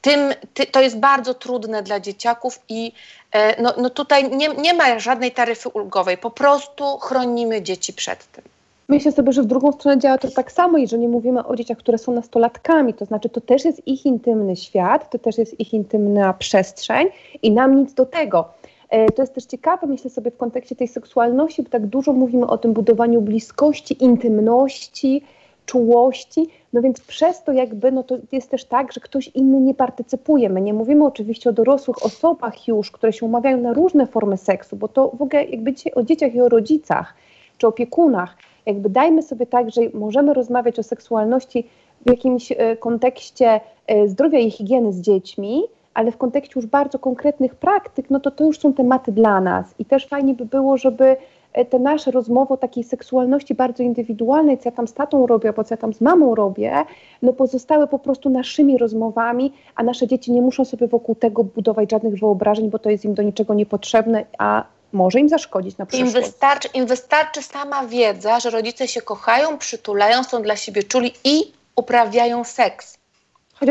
[0.01, 2.93] Tym, ty, to jest bardzo trudne dla dzieciaków i
[3.33, 8.33] e, no, no tutaj nie, nie ma żadnej taryfy ulgowej, po prostu chronimy dzieci przed
[8.33, 8.45] tym.
[8.89, 11.99] Myślę sobie, że w drugą stronę działa to tak samo, jeżeli mówimy o dzieciach, które
[11.99, 16.33] są nastolatkami, to znaczy to też jest ich intymny świat, to też jest ich intymna
[16.33, 17.09] przestrzeń
[17.43, 18.49] i nam nic do tego.
[18.95, 22.47] E, To jest też ciekawe, myślę sobie w kontekście tej seksualności, bo tak dużo mówimy
[22.47, 25.23] o tym budowaniu bliskości, intymności,
[25.67, 26.49] czułości.
[26.73, 30.49] No więc przez to jakby, no to jest też tak, że ktoś inny nie partycypuje.
[30.49, 34.77] My nie mówimy oczywiście o dorosłych osobach już, które się umawiają na różne formy seksu,
[34.77, 37.15] bo to w ogóle jakby dzisiaj o dzieciach i o rodzicach,
[37.59, 38.37] czy opiekunach.
[38.67, 41.67] Jakby dajmy sobie tak, że możemy rozmawiać o seksualności
[42.07, 45.63] w jakimś e, kontekście e, zdrowia i higieny z dziećmi,
[45.95, 49.75] ale w kontekście już bardzo konkretnych praktyk, no to to już są tematy dla nas.
[49.79, 51.17] I też fajnie by było, żeby
[51.53, 55.49] e, te nasze rozmowy o takiej seksualności bardzo indywidualnej, co ja tam z tatą robię,
[55.49, 56.85] albo co ja tam z mamą robię,
[57.23, 61.91] no pozostały po prostu naszymi rozmowami, a nasze dzieci nie muszą sobie wokół tego budować
[61.91, 65.87] żadnych wyobrażeń, bo to jest im do niczego niepotrzebne, a może im zaszkodzić na Im
[65.87, 66.15] przyszłość.
[66.15, 71.53] wystarczy, Im wystarczy sama wiedza, że rodzice się kochają, przytulają, są dla siebie czuli i
[71.77, 73.04] uprawiają seks.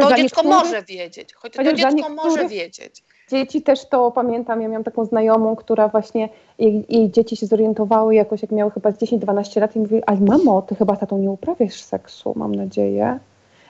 [0.01, 1.33] Chociaż To dziecko może wiedzieć.
[1.33, 3.03] Choć to dziecko może wiedzieć.
[3.29, 6.29] Dzieci też to pamiętam, ja miałam taką znajomą, która właśnie,
[6.59, 10.19] jej, jej dzieci się zorientowały jakoś, jak miały chyba z 10-12 lat i mówi, ale
[10.19, 13.19] mamo, ty chyba tatą nie uprawiasz seksu, mam nadzieję.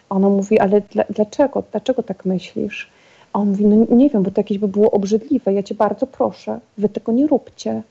[0.09, 2.89] A ona mówi, ale dla, dlaczego, dlaczego tak myślisz?
[3.33, 6.07] A on mówi, no nie wiem, bo to jakieś by było obrzydliwe, ja cię bardzo
[6.07, 7.83] proszę, wy tego nie róbcie.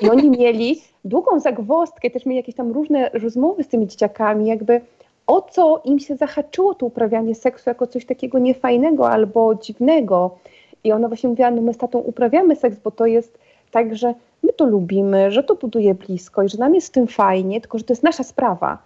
[0.00, 4.80] I oni mieli długą zagwozdkę, też mieli jakieś tam różne rozmowy z tymi dzieciakami, jakby
[5.26, 10.38] o co im się zahaczyło to uprawianie seksu jako coś takiego niefajnego albo dziwnego.
[10.84, 13.38] I ona właśnie mówiła, no my z tatą uprawiamy seks, bo to jest
[13.70, 17.06] tak, że my to lubimy, że to buduje blisko i że nam jest w tym
[17.06, 18.78] fajnie, tylko że to jest nasza sprawa.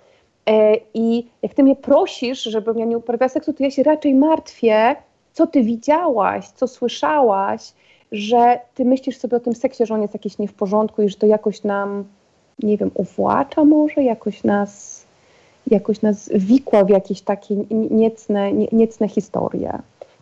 [0.47, 4.15] E, I jak ty mnie prosisz, żebym ja nie uprawiała seksu, to ja się raczej
[4.15, 4.97] martwię,
[5.33, 7.73] co ty widziałaś, co słyszałaś,
[8.13, 11.09] że ty myślisz sobie o tym seksie, że on jest jakiś nie w porządku i
[11.09, 12.05] że to jakoś nam,
[12.59, 14.96] nie wiem, uwłacza może, jakoś nas,
[15.71, 19.79] jakoś nas wikła w jakieś takie niecne, nie- niecne historie.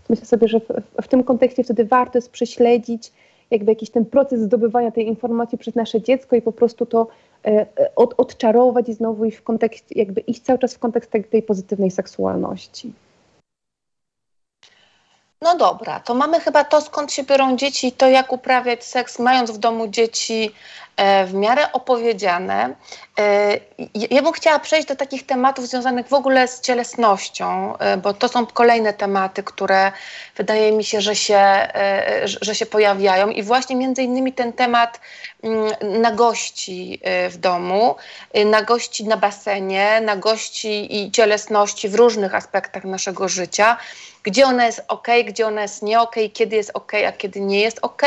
[0.08, 0.66] Myślę sobie, że w,
[1.02, 3.12] w tym kontekście wtedy warto jest prześledzić
[3.50, 7.06] jakby jakiś ten proces zdobywania tej informacji przez nasze dziecko i po prostu to
[7.44, 11.10] e, e, od, odczarować i znowu iść w kontekst, jakby iść cały czas w kontekst
[11.10, 12.92] tej, tej pozytywnej seksualności.
[15.42, 19.50] No dobra, to mamy chyba to, skąd się biorą dzieci to, jak uprawiać seks, mając
[19.50, 20.50] w domu dzieci
[21.26, 22.74] w miarę opowiedziane.
[23.18, 23.58] E,
[24.10, 28.28] ja- bym chciała przejść do takich tematów związanych w ogóle z cielesnością, e, bo to
[28.28, 29.92] są kolejne tematy, które
[30.36, 35.00] wydaje mi się, że się, e, że- się pojawiają i właśnie między innymi ten temat
[35.42, 35.72] mm,
[36.02, 37.94] nagości e, w domu,
[38.32, 43.76] e, nagości na basenie, nagości i cielesności w różnych aspektach naszego życia
[44.24, 47.60] gdzie ona jest ok, gdzie ona jest nie ok, kiedy jest ok, a kiedy nie
[47.60, 48.02] jest ok.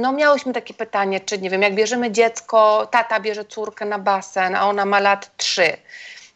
[0.00, 4.54] No miałyśmy takie pytanie, czy nie wiem, jak bierzemy dziecko, tata bierze córkę na basen,
[4.54, 5.76] a ona ma lat trzy,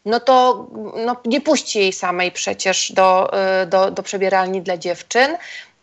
[0.05, 0.67] no to
[1.05, 3.31] no, nie puści jej samej przecież do,
[3.63, 5.37] y, do, do przebieralni dla dziewczyn,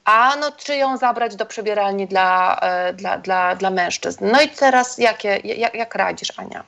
[0.04, 4.26] a no, czy ją zabrać do przebieralni dla, e, dla, dla, dla mężczyzn.
[4.32, 6.64] No i teraz jakie, jak, jak radzisz, Ania?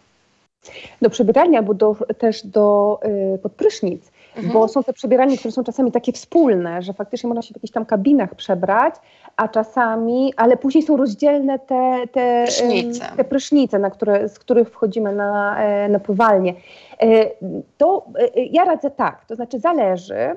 [1.02, 2.98] Do przebierania albo do, też do
[3.34, 4.02] y, pod prysznic,
[4.36, 4.52] Mhm.
[4.52, 7.72] bo są te przebieralnie, które są czasami takie wspólne, że faktycznie można się w jakichś
[7.72, 8.94] tam kabinach przebrać,
[9.36, 13.06] a czasami, ale później są rozdzielne te, te, Prysznice.
[13.16, 16.54] te prysznice, na które, z których wchodzimy na, e, na pływalnię.
[17.00, 17.06] E,
[17.78, 18.06] To
[18.36, 20.36] e, ja radzę tak, to znaczy zależy,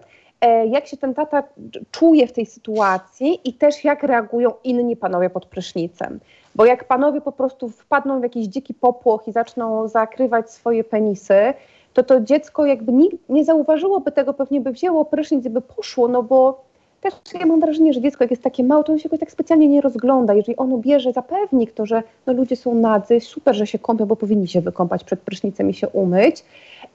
[0.70, 1.44] jak się ten tata
[1.92, 6.20] czuje w tej sytuacji i też jak reagują inni panowie pod prysznicem.
[6.56, 11.54] Bo jak panowie po prostu wpadną w jakiś dziki popłoch i zaczną zakrywać swoje penisy,
[11.94, 16.08] to to dziecko jakby nikt nie zauważyłoby tego, pewnie by wzięło prysznic i by poszło,
[16.08, 16.69] no bo
[17.02, 19.32] też ja mam wrażenie, że dziecko jak jest takie małe, to on się jakoś tak
[19.32, 20.34] specjalnie nie rozgląda.
[20.34, 24.06] Jeżeli ono bierze za pewnik to, że no, ludzie są nadzy, super, że się kąpią,
[24.06, 26.46] bo powinni się wykąpać przed prysznicem i się umyć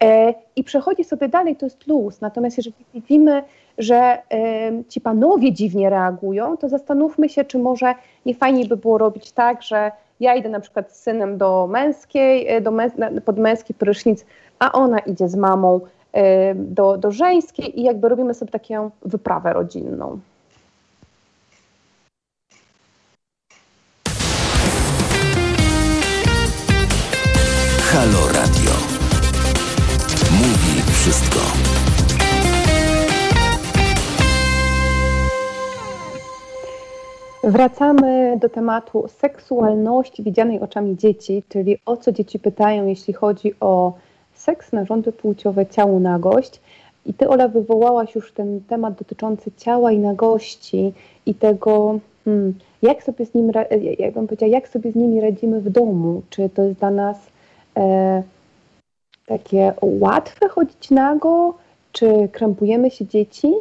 [0.02, 2.20] e, i przechodzi sobie dalej, to jest luz.
[2.20, 3.42] Natomiast jeżeli widzimy,
[3.78, 4.18] że e,
[4.88, 7.94] ci panowie dziwnie reagują, to zastanówmy się, czy może
[8.26, 12.48] nie fajniej by było robić tak, że ja idę na przykład z synem do męskiej,
[12.48, 12.92] e, do męs
[13.24, 14.24] pod męski prysznic,
[14.58, 15.80] a ona idzie z mamą
[16.54, 20.18] do, do żeńskiej i jakby robimy sobie taką wyprawę rodzinną.
[27.94, 28.72] Halo Radio.
[30.32, 31.38] Mówi wszystko.
[37.44, 43.92] Wracamy do tematu seksualności widzianej oczami dzieci, czyli o co dzieci pytają, jeśli chodzi o
[44.44, 46.60] seks, narządy płciowe, ciało, nagość.
[47.06, 50.92] I ty, Ola, wywołałaś już ten temat dotyczący ciała i nagości
[51.26, 53.66] i tego, hmm, jak sobie z nim, ra-
[53.98, 56.22] jak bym powiedziała, jak sobie z nimi radzimy w domu.
[56.30, 57.16] Czy to jest dla nas
[57.76, 58.22] e,
[59.26, 61.54] takie łatwe chodzić nago,
[61.92, 63.54] czy krępujemy się dzieci?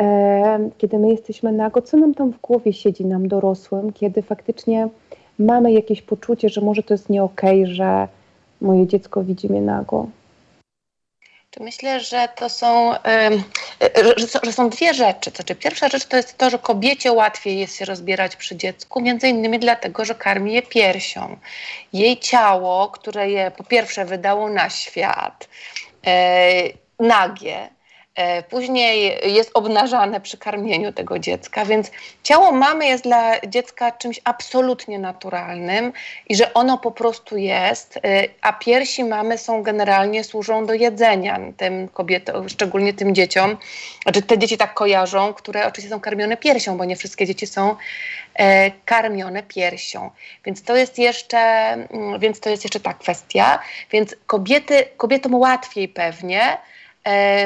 [0.00, 4.88] e, kiedy my jesteśmy nago, co nam tam w głowie siedzi, nam dorosłym, kiedy faktycznie
[5.38, 8.08] mamy jakieś poczucie, że może to jest nie okej, że
[8.60, 10.06] moje dziecko widzi mnie nago.
[11.60, 12.94] Myślę, że to są,
[14.44, 15.30] że, są dwie rzeczy.
[15.30, 19.28] Znaczy, pierwsza rzecz to jest to, że kobiecie łatwiej jest się rozbierać przy dziecku, między
[19.28, 21.36] innymi dlatego, że karmi je piersią.
[21.92, 25.48] Jej ciało, które je po pierwsze wydało na świat,
[26.06, 26.52] e,
[27.00, 27.68] nagie,
[28.48, 31.90] później jest obnażane przy karmieniu tego dziecka, więc
[32.22, 35.92] ciało mamy jest dla dziecka czymś absolutnie naturalnym
[36.28, 38.00] i że ono po prostu jest, e,
[38.42, 43.56] a piersi mamy są generalnie służą do jedzenia tym kobietom, szczególnie tym dzieciom.
[44.02, 47.76] Znaczy te dzieci tak kojarzą, które oczywiście są karmione piersią, bo nie wszystkie dzieci są
[48.34, 50.10] e, karmione piersią.
[50.44, 53.58] Więc to jest jeszcze, mm, więc to jest jeszcze ta kwestia.
[53.90, 56.75] Więc kobiety, kobietom łatwiej pewnie, E,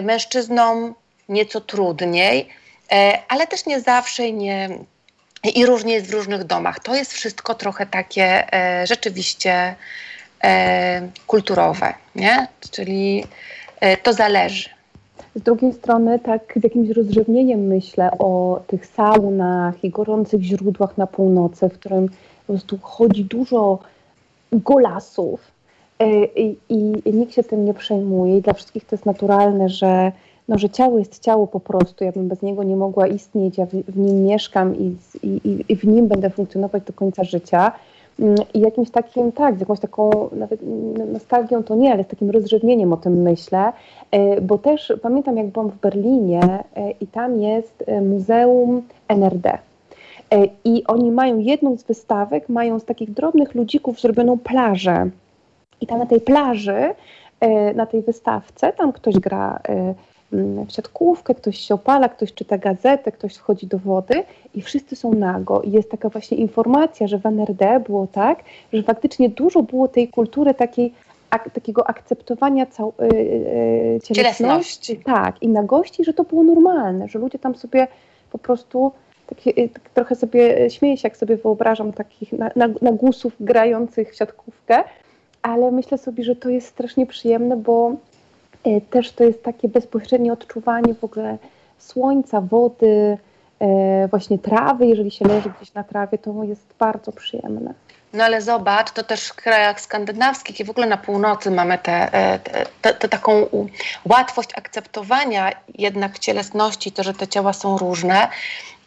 [0.02, 0.94] mężczyznom
[1.28, 2.48] nieco trudniej,
[2.92, 4.68] e, ale też nie zawsze nie,
[5.54, 6.80] i różnie jest w różnych domach.
[6.80, 9.74] To jest wszystko trochę takie e, rzeczywiście
[11.26, 12.48] kulturowe, nie?
[12.70, 13.24] czyli
[14.02, 14.68] to zależy.
[15.34, 21.06] Z drugiej strony, tak z jakimś rozrzewnieniem myślę o tych saunach i gorących źródłach na
[21.06, 23.78] północy, w którym po prostu chodzi dużo
[24.52, 25.40] golasów,
[26.00, 28.38] E, I, I, nikt się tym nie przejmuje.
[28.38, 30.12] I dla wszystkich to jest naturalne, że,
[30.48, 32.04] no, że ciało jest ciało po prostu.
[32.04, 33.58] Ja bym bez niego nie mogła istnieć.
[33.58, 37.72] Ja w, w nim mieszkam i, i, i, w nim będę funkcjonować do końca życia.
[38.20, 40.60] Mm, I jakimś takim, tak, z jakąś taką nawet
[41.12, 43.72] nostalgią to nie, ale z takim rozrzewnieniem o tym myślę,
[44.10, 49.58] e, bo też pamiętam, jak byłam w Berlinie e, i tam jest Muzeum NRD.
[50.64, 55.10] I oni mają jedną z wystawek, mają z takich drobnych ludzików zrobioną plażę
[55.80, 56.94] i tam na tej plaży,
[57.40, 59.94] e, na tej wystawce, tam ktoś gra e,
[60.66, 64.22] w siatkówkę, ktoś się opala, ktoś czyta gazetę, ktoś wchodzi do wody
[64.54, 65.62] i wszyscy są nago.
[65.62, 70.08] I jest taka właśnie informacja, że w NRD było tak, że faktycznie dużo było tej
[70.08, 70.92] kultury takiej
[71.30, 73.08] ak takiego akceptowania cał, yy,
[74.02, 74.14] cielesności.
[74.14, 74.96] cielesności.
[74.96, 77.86] Tak, i nagości, że to było normalne, że ludzie tam sobie
[78.32, 78.92] po prostu
[79.26, 82.30] takie, tak trochę sobie śmieję się, jak sobie wyobrażam takich
[82.82, 84.84] nagusów grających w siatkówkę,
[85.42, 87.92] ale myślę sobie, że to jest strasznie przyjemne, bo
[88.64, 91.38] e, też to jest takie bezpośrednie odczuwanie w ogóle
[91.78, 93.18] słońca, wody,
[93.58, 97.74] e, właśnie trawy, jeżeli się leży gdzieś na trawie, to jest bardzo przyjemne.
[98.12, 102.10] No ale zobacz, to też w krajach skandynawskich i w ogóle na północy mamy tę
[102.82, 103.46] te, taką
[104.04, 108.28] łatwość akceptowania jednak cielesności, to, że te ciała są różne.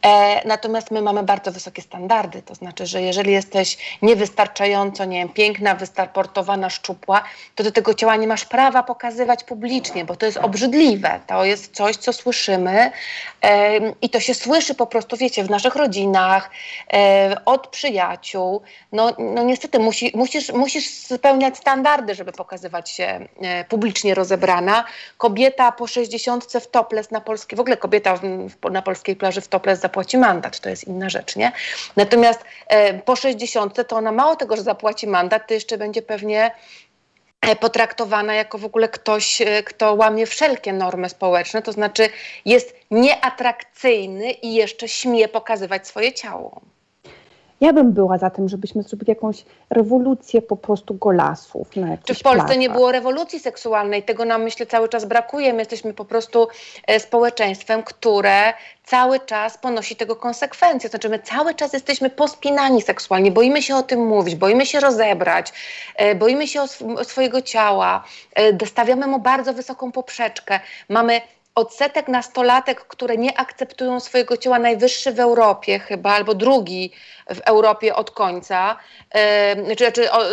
[0.04, 5.30] E, natomiast my mamy bardzo wysokie standardy, to znaczy, że jeżeli jesteś niewystarczająco, nie wiem,
[5.30, 7.24] piękna, wystarportowana, szczupła,
[7.56, 11.20] to do tego ciała nie masz prawa pokazywać publicznie, bo to jest obrzydliwe.
[11.28, 12.92] To jest coś, co słyszymy
[14.02, 16.50] i to się słyszy po prostu, wiecie, w naszych rodzinach,
[17.46, 18.62] od przyjaciół.
[18.92, 24.84] No, no niestety musi, musisz, musisz spełniać standardy, żeby pokazywać się e, publicznie rozebrana.
[25.18, 28.20] Kobieta po 60 w topless na polskiej, w ogóle kobieta
[28.72, 31.52] na polskiej plaży w topless za zapłaci mandat, to jest inna rzecz, nie?
[31.96, 36.52] Natomiast e, po 60 to ona mało tego, że zapłaci mandat, to jeszcze będzie pewnie
[37.42, 42.10] e, potraktowana jako w ogóle ktoś, e, kto łamie wszelkie normy społeczne, to znaczy
[42.46, 46.62] jest nieatrakcyjny i jeszcze śmie pokazywać swoje ciało.
[47.64, 51.76] Ja bym była za tym, żebyśmy zrobili jakąś rewolucję po prostu golasów.
[51.76, 54.04] Na Czy w Polsce nie było rewolucji seksualnej?
[54.04, 55.54] Tego nam myślę cały czas brakuje.
[55.54, 56.48] My jesteśmy po prostu
[56.88, 58.54] e, społeczeństwem, które
[58.86, 60.90] cały czas ponosi tego konsekwencje.
[60.90, 65.54] Znaczy my cały czas jesteśmy pospinani seksualnie, boimy się o tym mówić, boimy się rozebrać,
[65.96, 68.04] e, boimy się o, sw o swojego ciała,
[68.36, 70.60] e, stawiamy mu bardzo wysoką poprzeczkę.
[70.90, 71.22] Mamy
[71.56, 76.92] odsetek nastolatek, które nie akceptują swojego ciała, najwyższy w Europie chyba, albo drugi
[77.36, 78.78] w Europie od końca,
[79.68, 80.24] yy, czy, czy o,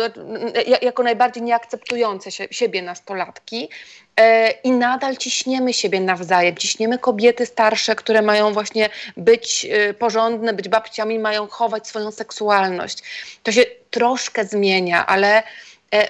[0.81, 3.69] jako najbardziej nieakceptujące się, siebie nastolatki.
[4.17, 10.53] E, I nadal ciśniemy siebie nawzajem, ciśniemy kobiety starsze, które mają właśnie być e, porządne,
[10.53, 13.03] być babciami, mają chować swoją seksualność.
[13.43, 15.43] To się troszkę zmienia, ale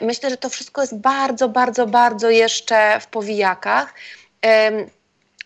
[0.02, 3.94] myślę, że to wszystko jest bardzo, bardzo, bardzo jeszcze w powijakach.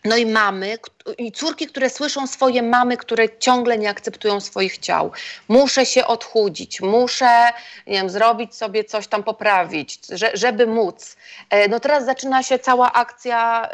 [0.05, 0.77] No i mamy,
[1.17, 5.11] i córki, które słyszą swoje mamy, które ciągle nie akceptują swoich ciał.
[5.47, 7.49] Muszę się odchudzić, muszę
[7.87, 11.15] nie wiem, zrobić sobie coś tam poprawić, że, żeby móc.
[11.49, 13.69] E, no teraz zaczyna się cała akcja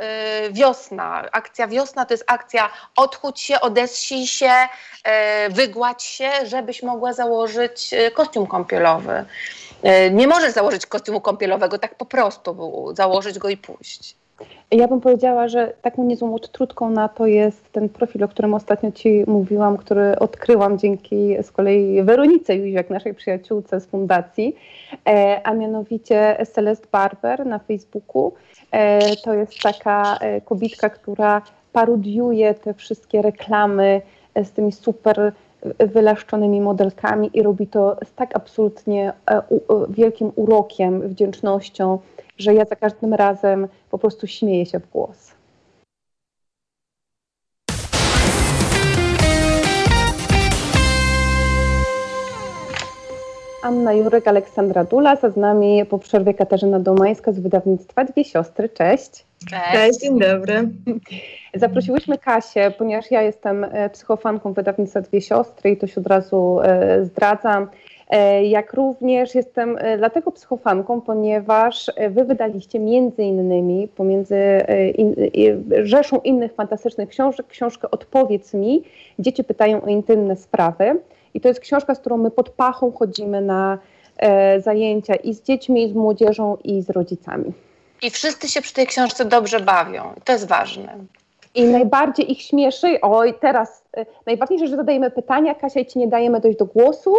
[0.47, 1.29] y, wiosna.
[1.31, 4.51] Akcja wiosna to jest akcja odchudź się, odesij się,
[5.47, 9.25] y, wygładź się, żebyś mogła założyć kostium kąpielowy.
[10.11, 14.20] Nie możesz założyć kostiumu kąpielowego tak po prostu, założyć go i pójść.
[14.71, 18.91] Ja bym powiedziała, że taką niezłą odtrutką na to jest ten profil, o którym ostatnio
[18.91, 24.55] Ci mówiłam, który odkryłam dzięki z kolei Weronice Jóźwiak, naszej przyjaciółce z fundacji,
[25.07, 28.33] e, a mianowicie Celeste Barber na Facebooku.
[28.71, 31.41] E, to jest taka e, kobitka, która
[31.73, 34.01] parodiuje te wszystkie reklamy
[34.43, 35.31] z tymi super
[35.79, 39.13] wylaszczonymi modelkami i robi to z tak absolutnie
[39.89, 41.99] wielkim urokiem, wdzięcznością,
[42.41, 45.31] że ja za każdym razem po prostu śmieję się w głos.
[53.61, 58.69] Anna Jurek, Aleksandra Dula, za z nami po przerwie Katarzyna Domańska z wydawnictwa Dwie Siostry.
[58.69, 59.25] Cześć.
[59.49, 59.71] Cześć.
[59.73, 60.69] Cześć, dzień dobry.
[61.53, 66.59] Zaprosiłyśmy Kasię, ponieważ ja jestem e, psychofanką wydawnictwa Dwie Siostry i to się od razu
[66.63, 67.67] e, zdradzam.
[68.11, 74.37] E, jak również jestem e, dlatego psychofanką, ponieważ e, wy wydaliście między innymi pomiędzy
[74.97, 75.15] in,
[75.83, 78.83] rzeszą innych fantastycznych książek książkę Odpowiedz mi.
[79.19, 80.99] Dzieci pytają o intymne sprawy.
[81.33, 83.77] I to jest książka, z którą my pod pachą chodzimy na
[84.59, 87.53] zajęcia i z dziećmi, i z młodzieżą, i z rodzicami.
[88.01, 90.03] I wszyscy się przy tej książce dobrze bawią.
[90.23, 90.97] To jest ważne.
[91.55, 96.07] I najbardziej ich śmieszy, oj teraz, y, najważniejsze, że zadajemy pytania, Kasia i ci nie
[96.07, 97.15] dajemy dojść do głosu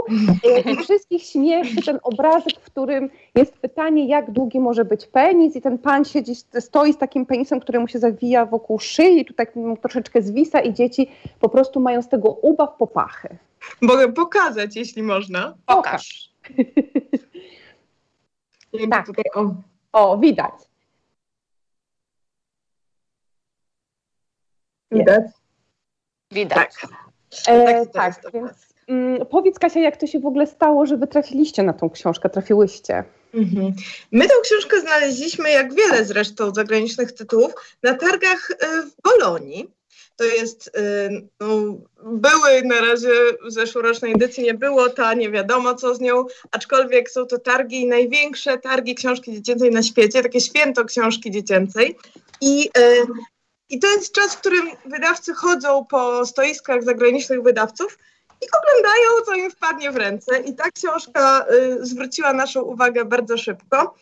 [0.67, 5.57] y, i wszystkich śmieszy ten obrazek, w którym jest pytanie, jak długi może być penis
[5.57, 9.35] i ten pan siedzi, stoi z takim penisem, który mu się zawija wokół szyi tu
[9.35, 9.53] tak
[9.83, 11.11] troszeczkę zwisa i dzieci
[11.41, 13.29] po prostu mają z tego ubaw popachy.
[13.81, 15.55] Mogę pokazać, jeśli można.
[15.67, 16.31] Pokaż.
[18.91, 19.07] tak.
[19.07, 19.55] Tutaj, o.
[19.93, 20.72] o, widać.
[24.93, 25.25] Widać?
[26.31, 26.57] Widać.
[26.57, 26.91] Tak.
[27.49, 28.53] E, tak, więc
[28.89, 32.31] mm, powiedz Kasia, jak to się w ogóle stało, że wy trafiliście na tą książkę,
[32.31, 33.05] trafiłyście?
[33.35, 33.73] Mhm.
[34.13, 39.71] My tą książkę znaleźliśmy, jak wiele zresztą zagranicznych tytułów, na targach e, w Bolonii.
[40.17, 41.49] To jest, e, no,
[42.05, 43.09] były na razie
[43.47, 47.87] w zeszłorocznej edycji, nie było ta, nie wiadomo co z nią, aczkolwiek są to targi,
[47.87, 51.97] największe targi książki dziecięcej na świecie, takie święto książki dziecięcej.
[52.41, 52.71] I
[53.69, 57.99] i to jest czas, w którym wydawcy chodzą po stoiskach zagranicznych wydawców
[58.43, 60.39] i oglądają, co im wpadnie w ręce.
[60.39, 63.95] I ta książka y, zwróciła naszą uwagę bardzo szybko.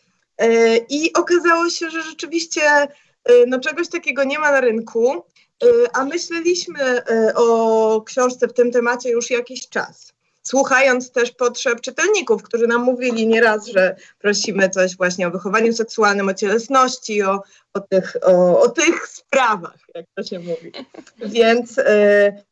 [0.43, 2.89] Y, I okazało się, że rzeczywiście
[3.31, 5.25] y, no, czegoś takiego nie ma na rynku,
[5.65, 10.13] y, a myśleliśmy y, o książce w tym temacie już jakiś czas
[10.51, 16.29] słuchając też potrzeb czytelników, którzy nam mówili nieraz, że prosimy coś właśnie o wychowaniu seksualnym,
[16.29, 17.43] o cielesności, o,
[17.75, 20.73] o, tych, o, o tych sprawach, jak to się mówi.
[21.19, 21.85] Więc y,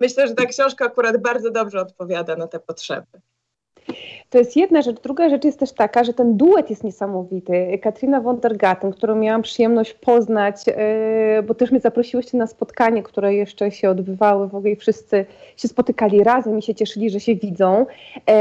[0.00, 3.06] myślę, że ta książka akurat bardzo dobrze odpowiada na te potrzeby.
[4.30, 5.00] To jest jedna rzecz.
[5.00, 7.78] Druga rzecz jest też taka, że ten duet jest niesamowity.
[7.82, 8.40] Katrina von
[8.96, 14.48] którą miałam przyjemność poznać, yy, bo też mnie zaprosiłyście na spotkanie, które jeszcze się odbywały,
[14.48, 15.26] w ogóle wszyscy
[15.56, 18.34] się spotykali razem i się cieszyli, że się widzą yy,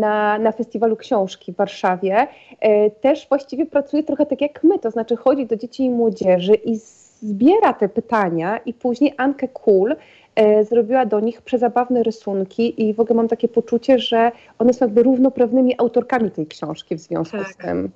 [0.00, 2.26] na, na festiwalu książki w Warszawie.
[2.62, 6.54] Yy, też właściwie pracuje trochę tak jak my, to znaczy chodzi do dzieci i młodzieży
[6.54, 6.76] i
[7.22, 10.21] zbiera te pytania i później Ankę Kul E,
[10.70, 15.02] zrobiła do nich przezabawne rysunki i w ogóle mam takie poczucie, że one są jakby
[15.02, 17.52] równoprawnymi autorkami tej książki w związku tak.
[17.52, 17.90] z tym.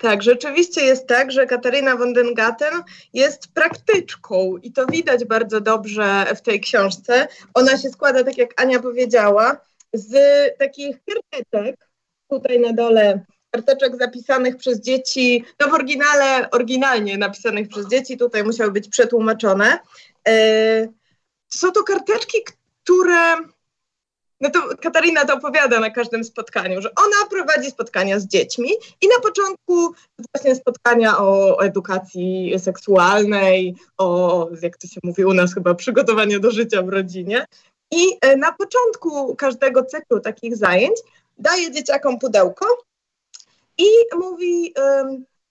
[0.00, 2.82] Tak, rzeczywiście jest tak, że Katarina von den Gatten
[3.12, 7.28] jest praktyczką i to widać bardzo dobrze w tej książce.
[7.54, 9.56] Ona się składa, tak jak Ania powiedziała,
[9.92, 10.14] z
[10.58, 11.88] takich karteczek,
[12.30, 18.44] tutaj na dole karteczek zapisanych przez dzieci, no w oryginale, oryginalnie napisanych przez dzieci, tutaj
[18.44, 19.78] musiały być przetłumaczone.
[20.28, 20.88] E,
[21.54, 22.38] są to karteczki,
[22.84, 23.36] które.
[24.40, 28.70] No to Katarina to opowiada na każdym spotkaniu, że ona prowadzi spotkania z dziećmi
[29.00, 29.94] i na początku
[30.34, 36.50] właśnie spotkania o, edukacji seksualnej, o, jak to się mówi u nas chyba, przygotowanie do
[36.50, 37.44] życia w rodzinie.
[37.90, 40.96] I e, na początku każdego cyklu takich zajęć
[41.38, 42.66] daje dzieciakom pudełko
[43.78, 44.74] i mówi,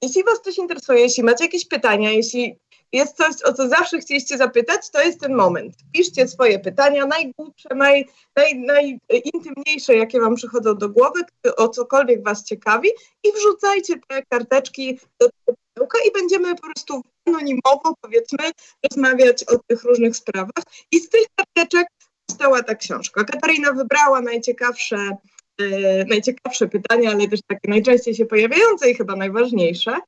[0.01, 2.57] jeśli was coś interesuje, jeśli macie jakieś pytania, jeśli
[2.93, 5.75] jest coś, o co zawsze chcieliście zapytać, to jest ten moment.
[5.93, 11.21] Piszcie swoje pytania, najgłupsze, naj, naj, najintymniejsze, jakie wam przychodzą do głowy,
[11.57, 12.89] o cokolwiek was ciekawi
[13.23, 18.51] i wrzucajcie te karteczki do tego pudełka i będziemy po prostu anonimowo, powiedzmy,
[18.91, 20.63] rozmawiać o tych różnych sprawach.
[20.91, 21.87] I z tych karteczek
[22.27, 23.23] powstała ta książka.
[23.23, 25.17] Katarina wybrała najciekawsze
[25.61, 29.99] e, najciekawsze pytania, ale też takie najczęściej się pojawiające i chyba najważniejsze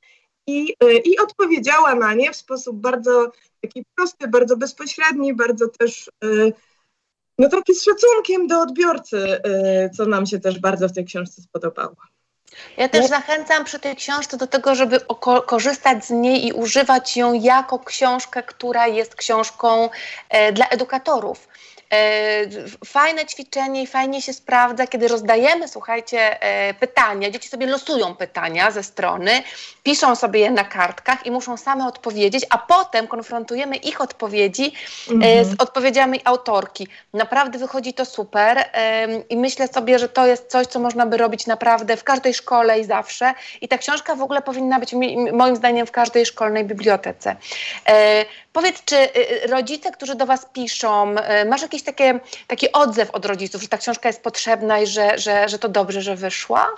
[0.48, 3.32] i, e, i odpowiedziała na nie w sposób bardzo
[3.62, 6.28] taki prosty, bardzo bezpośredni, bardzo też e,
[7.38, 11.42] no taki z szacunkiem do odbiorcy, e, co nam się też bardzo w tej książce
[11.42, 11.96] spodobało.
[12.78, 15.00] Ja też zachęcam przy tej książce do tego, żeby
[15.46, 19.90] korzystać z niej i używać ją jako książkę, która jest książką
[20.30, 21.48] e, dla edukatorów.
[21.92, 21.98] E,
[22.86, 27.30] fajne ćwiczenie i fajnie się sprawdza, kiedy rozdajemy, słuchajcie, e, pytania.
[27.32, 29.32] Dzieci sobie losują pytania ze strony,
[29.84, 34.74] piszą sobie je na kartkach i muszą same odpowiedzieć, a potem konfrontujemy ich odpowiedzi
[35.10, 35.46] e, Mhm.
[35.46, 36.88] z odpowiedziami autorki.
[37.14, 38.70] Naprawdę wychodzi to super
[39.30, 42.80] i myślę sobie, że to jest coś, co można by robić naprawdę w każdej szkole
[42.80, 43.34] i zawsze.
[43.62, 44.94] I ta książka w ogóle powinna być
[45.34, 47.36] moim zdaniem w każdej szkolnej bibliotece.
[48.54, 51.16] Powiedz, czy y, rodzice, którzy do Was piszą,
[51.50, 55.50] masz jakiś takie, taki odzew od rodziców, że ta książka jest potrzebna i że, że,
[55.50, 56.76] że to dobrze, że wyszła?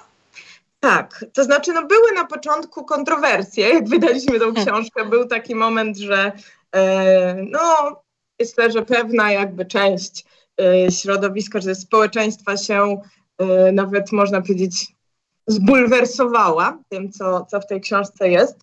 [0.79, 4.65] Tak, to znaczy, no były na początku kontrowersje, jak wydaliśmy tą Hmm.
[4.65, 6.31] książkę, był taki moment, że
[6.75, 8.01] e, no,
[8.39, 10.25] myślę, że pewna jakby część
[10.61, 13.01] e, środowiska, czy społeczeństwa się
[13.37, 14.87] e, nawet można powiedzieć
[15.47, 18.55] zbulwersowała tym, co, co w tej książce jest,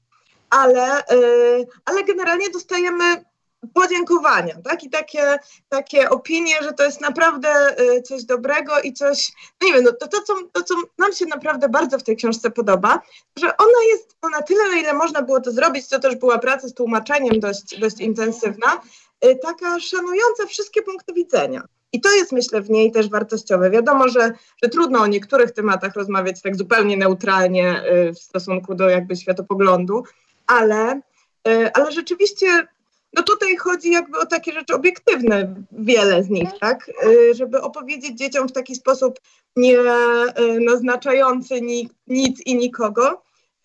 [0.50, 1.16] ale, e,
[1.84, 3.24] ale generalnie dostajemy
[3.74, 4.84] podziękowania, tak?
[4.84, 5.38] I takie,
[5.68, 9.92] takie opinie, że to jest naprawdę e, coś dobrego i coś, no nie wiem, no
[9.92, 13.00] to, to, co, to, co nam się naprawdę bardzo w tej książce podoba,
[13.36, 16.38] że ona jest no, na tyle, na ile można było to zrobić, to też była
[16.38, 18.80] praca z tłumaczeniem dość, dość intensywna,
[19.24, 21.62] y, taka szanująca wszystkie punkty widzenia.
[21.92, 23.70] I to jest, myślę, w niej też wartościowe.
[23.70, 24.32] Wiadomo, że,
[24.62, 30.04] że trudno o niektórych tematach rozmawiać tak zupełnie neutralnie y, w stosunku do jakby światopoglądu,
[30.46, 31.00] ale,
[31.48, 32.66] y, ale rzeczywiście
[33.12, 36.90] no tutaj chodzi jakby o takie rzeczy obiektywne, wiele z nich, tak?
[37.04, 39.20] Y, Żeby opowiedzieć dzieciom w taki sposób
[39.56, 43.22] nie y, naznaczający ni, nic i nikogo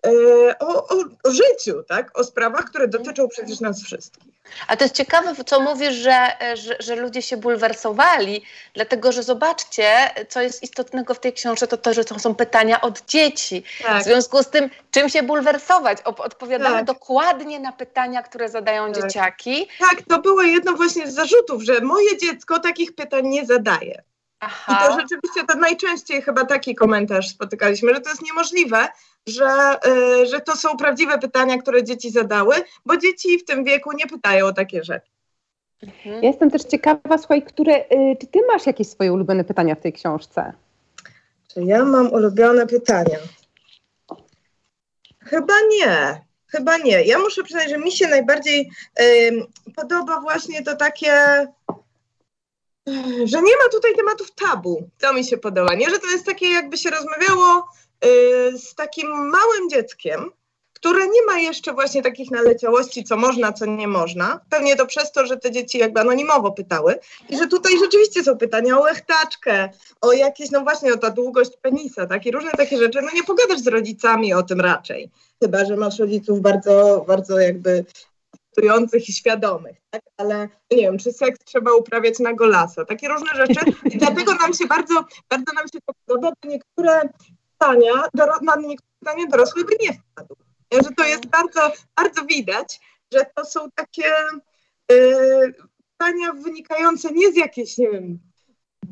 [0.07, 2.19] y, o, o, o życiu, tak?
[2.19, 4.34] O sprawach, które dotyczą przecież nas wszystkich.
[4.67, 9.89] A to jest ciekawe, co mówisz, że, że, że ludzie się bulwersowali, dlatego że zobaczcie,
[10.29, 13.63] co jest istotnego w tej książce, to to, że to są pytania od dzieci.
[13.79, 15.97] W Tak, związku z tym, czym się bulwersować?
[16.01, 16.85] Odpowiadamy Tak.
[16.85, 19.03] dokładnie na pytania, które zadają Tak.
[19.03, 19.67] dzieciaki.
[19.79, 24.03] tak, to było jedno właśnie z zarzutów, że moje dziecko takich pytań nie zadaje.
[24.41, 24.87] I Aha.
[24.87, 28.87] to rzeczywiście to najczęściej chyba taki komentarz spotykaliśmy, że to jest niemożliwe,
[29.28, 32.55] że, y, że to są prawdziwe pytania, które dzieci zadały,
[32.86, 35.11] bo dzieci w tym wieku nie pytają o takie rzeczy.
[35.84, 36.23] Mhm.
[36.23, 39.82] Ja jestem też ciekawa, słuchaj, które, y, czy ty masz jakieś swoje ulubione pytania w
[39.82, 40.53] tej książce?
[41.53, 43.17] Czy ja mam ulubione pytania?
[45.19, 46.21] Chyba nie.
[46.47, 47.03] Chyba nie.
[47.03, 48.69] Ja muszę przyznać, że mi się najbardziej
[49.76, 51.11] podoba właśnie to takie,
[52.86, 54.89] yy, że nie ma tutaj tematów tabu.
[54.99, 55.76] To mi się podoba.
[55.76, 57.67] Nie, że to jest takie, jakby się rozmawiało
[58.57, 60.31] z takim małym dzieckiem,
[60.73, 64.39] które nie ma jeszcze właśnie takich naleciałości, co można, co nie można.
[64.49, 66.99] Pewnie to przez to, że te dzieci jakby anonimowo pytały
[67.29, 69.69] i że tutaj rzeczywiście są pytania o łechtaczkę,
[70.01, 73.01] o jakieś, no właśnie, o ta długość penisa, tak, i różne takie rzeczy.
[73.01, 75.11] No nie pogadasz z rodzicami o tym raczej,
[75.43, 77.85] chyba, że masz rodziców bardzo, bardzo jakby
[79.07, 83.59] i świadomych, tak, ale nie wiem, czy seks trzeba uprawiać na golasa, takie różne rzeczy.
[83.85, 84.93] I dlatego nam się bardzo,
[85.29, 87.09] bardzo nam się to podoba, niektóre
[87.59, 90.35] pytania, doro- na niektóre pytania dorosły by nie wpadł.
[90.71, 92.79] Nie, Że to jest bardzo, bardzo widać,
[93.13, 94.05] że to są takie
[94.91, 95.53] yy,
[95.97, 98.19] pytania wynikające nie z jakiejś, nie wiem,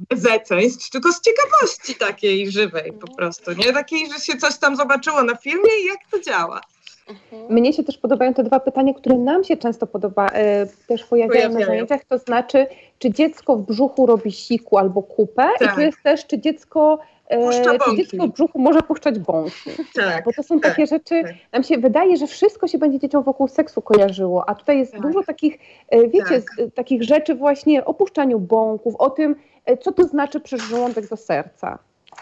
[0.09, 3.74] bezeceństw, tylko z ciekawości takiej żywej po prostu, nie?
[3.74, 6.61] Takiej, że się coś tam zobaczyło na filmie i jak to działa.
[7.09, 7.53] Mhm.
[7.53, 11.49] Mnie się też podobają te dwa pytania, które nam się często podoba, e, też pojawiają
[11.49, 12.68] na zajęciach, to znaczy,
[12.99, 15.76] czy dziecko w brzuchu robi siku albo kupę i Tak.
[15.76, 16.99] tu jest też, czy dziecko,
[17.38, 17.98] Puszcza bąki.
[17.98, 19.70] dziecko w brzuchu może puszczać bąki.
[19.94, 20.26] Tak.
[20.26, 21.34] Bo to są tak, takie rzeczy, tak.
[21.52, 25.02] nam się wydaje, że wszystko się będzie dzieciom wokół seksu kojarzyło, a tutaj jest Tak.
[25.02, 25.60] dużo takich,
[25.90, 26.42] e, wiecie, Tak.
[26.42, 30.62] z, e, takich rzeczy właśnie o puszczaniu bąków, o tym, e, co to znaczy przez
[30.62, 31.80] żołądek do serca.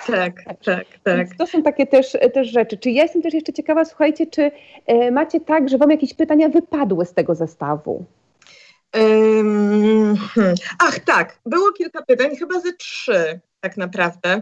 [0.08, 0.34] Tak,
[0.66, 1.18] tak, tak.
[1.18, 2.78] Więc to są takie też, też rzeczy.
[2.78, 4.52] Czy ja jestem też jeszcze ciekawa, słuchajcie, czy
[4.86, 8.06] e, macie tak, że wam jakieś pytania wypadły z tego zestawu?
[8.96, 10.16] Hmm.
[10.80, 14.42] Ach, tak, było kilka pytań, chyba ze trzy tak naprawdę.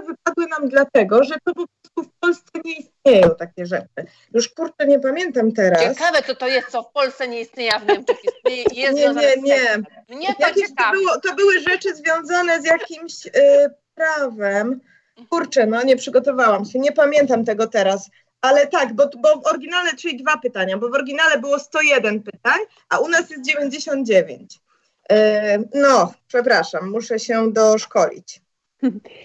[0.00, 4.06] Wypadły nam dlatego, że to po prostu w Polsce nie istnieją takie rzeczy.
[4.34, 5.82] Już kurczę, nie pamiętam teraz.
[5.82, 9.08] Ciekawe, co to jest, co w Polsce nie istnieje, a w Niemczech istnieje jest Nie,
[9.14, 9.82] nie, nie.
[10.16, 13.30] Mnie to Jakieś to, było, to były rzeczy związane z jakimś y,
[13.94, 14.80] prawem.
[15.30, 18.10] Kurczę, no nie przygotowałam się, nie pamiętam tego teraz.
[18.40, 22.58] Ale tak, bo, bo w oryginale, czyli dwa pytania, bo w oryginale było 101 pytań,
[22.88, 24.60] a u nas jest 99.
[25.12, 25.16] Y,
[25.74, 28.40] no, przepraszam, muszę się doszkolić.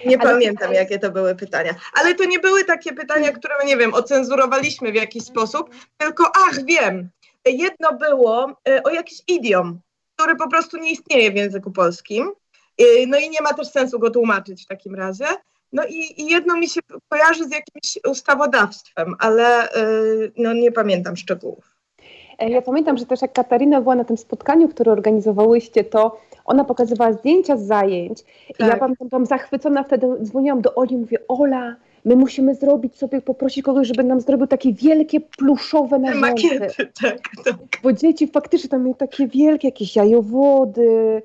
[0.06, 1.76] Nie Ale- pamiętam, jakie to były pytania.
[1.94, 6.66] Ale to nie były takie pytania, które, nie wiem, ocenzurowaliśmy w jakiś sposób, tylko ach,
[6.66, 7.10] wiem,
[7.46, 9.80] jedno było y, o jakiś idiom,
[10.16, 12.32] który po prostu nie istnieje w języku polskim.
[12.82, 15.26] Y, No i nie ma też sensu go tłumaczyć w takim razie.
[15.74, 21.16] No i, i jedno mi się kojarzy z jakimś ustawodawstwem, ale y, no, nie pamiętam
[21.18, 21.76] szczegółów.
[22.40, 26.64] E, ja pamiętam, że też jak Katarina była na tym spotkaniu, które organizowałyście, to ona
[26.64, 28.80] pokazywała zdjęcia z zajęć i ja Tak.
[28.80, 31.76] pamiętam, byłam zachwycona, wtedy dzwoniłam do Oli i mówię, Ola,
[32.06, 36.28] my musimy zrobić sobie, poprosić kogoś, żeby nam zrobił takie wielkie pluszowe narządy.
[36.28, 37.56] makiety, tak, tak.
[37.84, 41.22] Bo dzieci faktycznie tam miały takie wielkie jakieś jajowody,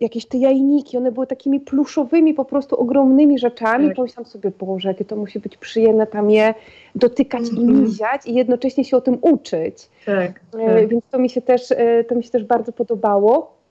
[0.00, 3.86] jakieś te jajniki, one były takimi pluszowymi, po prostu ogromnymi rzeczami.
[3.86, 3.96] Tak.
[3.96, 6.54] Pomyślałam sobie, Boże, jakie to musi być przyjemne tam je
[6.94, 7.84] dotykać i Mhm.
[7.84, 9.88] liziać i jednocześnie się o tym uczyć.
[10.06, 10.88] tak, E, tak.
[10.88, 13.61] Więc to mi się też, e, to mi się też bardzo podobało.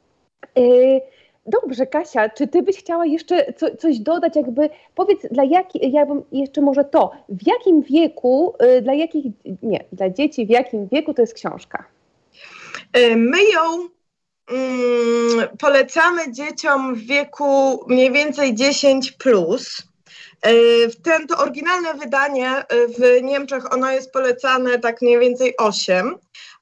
[0.58, 0.62] E,
[1.46, 6.06] Dobrze, Kasia, czy ty byś chciała jeszcze co, coś dodać, jakby powiedz, dla jaki, ja
[6.06, 9.26] bym jeszcze może to, w jakim wieku, e, dla jakich,
[9.64, 11.86] nie, dla dzieci, w jakim wieku to jest książka?
[12.98, 13.89] Y, My ją
[14.52, 19.84] mm, polecamy dzieciom w wieku mniej więcej 10 plus.
[20.48, 26.16] Y, ten to oryginalne wydanie y, w Niemczech ono jest polecane tak mniej więcej 8.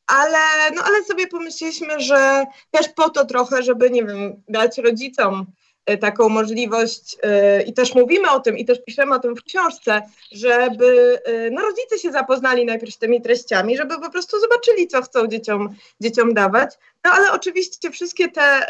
[0.09, 5.45] Ale, no, ale sobie pomyśleliśmy, że też po to trochę, żeby, nie wiem, dać rodzicom
[5.91, 9.43] y, taką możliwość y, i też mówimy o tym i też piszemy o tym w
[9.43, 10.01] książce,
[10.31, 15.01] żeby y, no, rodzice się zapoznali najpierw z tymi treściami, żeby po prostu zobaczyli, co
[15.01, 16.75] chcą dzieciom, dzieciom dawać.
[17.05, 18.65] No ale oczywiście wszystkie te,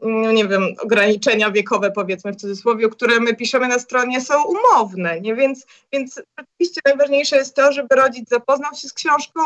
[0.00, 5.20] no, nie wiem, ograniczenia wiekowe, powiedzmy w cudzysłowie, które my piszemy na stronie, są umowne,
[5.20, 5.34] nie?
[5.34, 9.40] Więc, więc oczywiście najważniejsze jest to, żeby rodzic zapoznał się z książką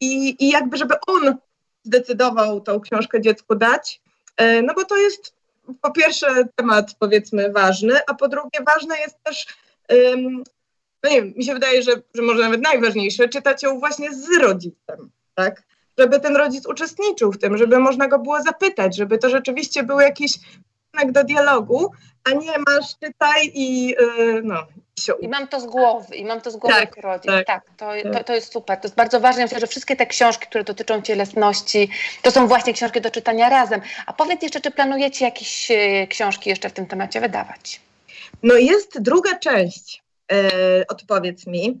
[0.00, 1.36] i, i jakby, żeby on
[1.84, 4.00] zdecydował tą książkę dziecku dać,
[4.40, 5.34] y, no bo to jest
[5.80, 6.26] po pierwsze
[6.56, 9.46] temat powiedzmy ważny, a po drugie ważne jest też,
[11.02, 14.28] no nie wiem, mi się wydaje, że, że może nawet najważniejsze, czytać ją właśnie z
[14.40, 15.62] rodzicem, tak?
[15.98, 20.00] Żeby ten rodzic uczestniczył w tym, żeby można go było zapytać, żeby to rzeczywiście był
[20.00, 20.32] jakiś
[21.06, 21.90] do dialogu,
[22.24, 24.66] a nie masz czytaj i yy, no,
[25.20, 27.26] i mam to z głowy, i mam to z głowy Tak, jako rodzic.
[27.26, 28.80] tak, Tak, to, to, to jest super.
[28.80, 29.42] To jest bardzo ważne.
[29.42, 31.88] Myślę, że wszystkie te książki, które dotyczą cielesności,
[32.22, 33.80] to są właśnie książki do czytania razem.
[34.06, 37.80] A powiedz jeszcze, czy planujecie jakieś e, książki jeszcze w tym temacie wydawać?
[38.42, 41.80] No jest druga część, e, odpowiedz mi,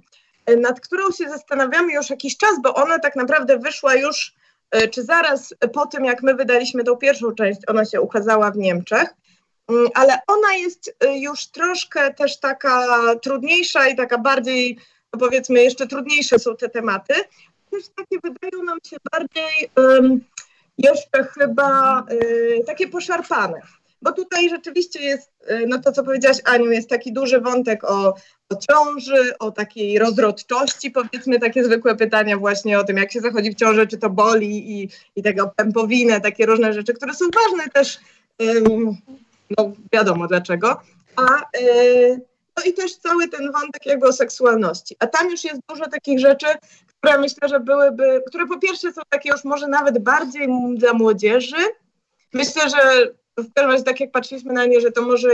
[0.60, 4.34] nad którą się zastanawiamy już jakiś czas, bo ona tak naprawdę wyszła już,
[4.70, 8.56] e, czy zaraz po tym, jak my wydaliśmy tą pierwszą część, ona się ukazała w
[8.56, 9.14] Niemczech,
[9.68, 12.86] Mm, ale ona jest e, już troszkę też taka
[13.22, 14.78] trudniejsza i taka bardziej,
[15.12, 17.14] no powiedzmy, jeszcze trudniejsze są te tematy.
[17.70, 20.20] Też takie wydają nam się bardziej em,
[20.78, 23.60] jeszcze chyba e, takie poszarpane.
[24.04, 28.14] Bo tutaj rzeczywiście jest, y, no to co powiedziałaś Aniu, jest taki duży wątek o,
[28.50, 33.50] o ciąży, o takiej rozrodczości, powiedzmy takie zwykłe pytania właśnie o tym, jak się zachodzi
[33.50, 37.70] w ciąży, czy to boli i, i tego pępowinę, takie różne rzeczy, które są ważne
[37.72, 37.98] też,
[38.42, 38.96] ym,
[39.58, 40.80] no wiadomo dlaczego,
[41.16, 42.20] a y,
[42.56, 44.96] no i też cały ten wątek jakby o seksualności.
[44.98, 46.46] A tam już jest dużo takich rzeczy,
[47.00, 51.56] które myślę, że byłyby, które po pierwsze są takie już może nawet bardziej dla młodzieży.
[52.32, 55.28] Myślę, że w każdym tak jak patrzyliśmy na nie, że to może,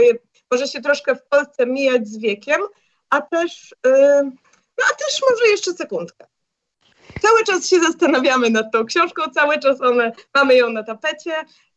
[0.51, 2.61] może się troszkę w Polsce mijać z wiekiem,
[3.09, 4.23] a też, yy,
[4.77, 6.25] no a też może jeszcze sekundkę.
[7.21, 11.31] Cały czas się zastanawiamy nad tą książką, cały czas one, mamy ją na tapecie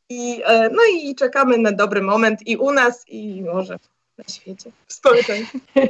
[0.09, 3.79] i, e, no i czekamy na dobry moment i u nas, i może
[4.18, 5.59] na świecie, w społeczeństwie.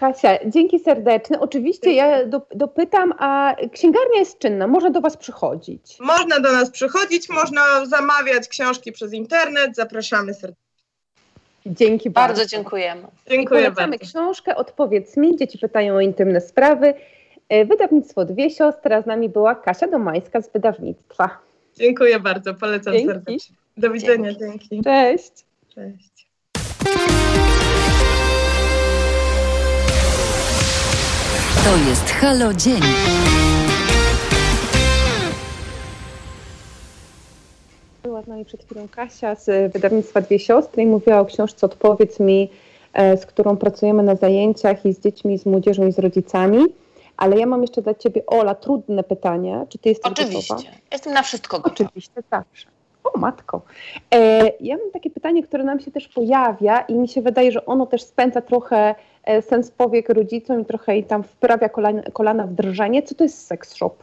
[0.00, 1.40] Kasia, dzięki serdeczne.
[1.40, 5.96] Oczywiście ja do, dopytam, a księgarnia jest czynna, można do Was przychodzić.
[6.00, 10.68] Można do nas przychodzić, można zamawiać książki przez internet, zapraszamy serdecznie.
[11.66, 12.36] Dzięki bardzo.
[12.36, 13.02] Bardzo dziękujemy.
[13.30, 14.06] Dziękuję Polecamy bardzo.
[14.06, 16.94] książkę Odpowiedz mi, dzieci pytają o intymne sprawy.
[17.48, 21.38] E, Wydawnictwo Dwie Siostry, a z nami była Kasia Domańska z wydawnictwa.
[21.76, 23.08] Dziękuję bardzo, polecam Dzięki.
[23.08, 23.56] serdecznie.
[23.76, 24.82] Do widzenia, dzięki.
[24.82, 25.32] Cześć.
[25.74, 26.28] Cześć.
[31.54, 32.80] To jest Halo Dzień.
[38.02, 42.20] Była z nami przed chwilą Kasia z wydawnictwa Dwie Siostry i mówiła o książce Odpowiedz
[42.20, 42.50] mi,
[42.92, 46.64] e, z którą pracujemy na zajęciach i z dziećmi, z młodzieżą i z rodzicami.
[47.16, 49.66] Ale ja mam jeszcze dla Ciebie, Ola, trudne pytanie.
[49.68, 50.54] Czy Ty jesteś Oczywiście.
[50.54, 50.70] gotowa?
[50.92, 51.90] Jestem na wszystko gotowa.
[51.90, 52.66] Oczywiście, zawsze.
[53.04, 53.62] O matko.
[54.14, 57.66] E, ja mam takie pytanie, które nam się też pojawia i mi się wydaje, że
[57.66, 58.94] ono też spędza trochę e,
[59.42, 63.02] sens powiek rodzicom i trochę i tam wprawia kolana, kolana w drżenie.
[63.02, 63.94] Co to jest sex shop?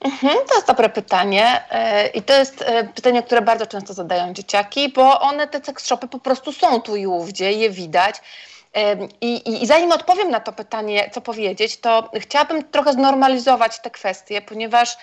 [0.00, 4.32] Mhm, to jest dobre pytanie e, i to jest e, pytanie, które bardzo często zadają
[4.32, 8.16] dzieciaki, bo one, te sex shopy po prostu są tu i ówdzie, je widać.
[9.20, 14.42] I, I, zanim odpowiem na to pytanie, co powiedzieć, to chciałabym trochę znormalizować te kwestie,
[14.42, 14.96] ponieważ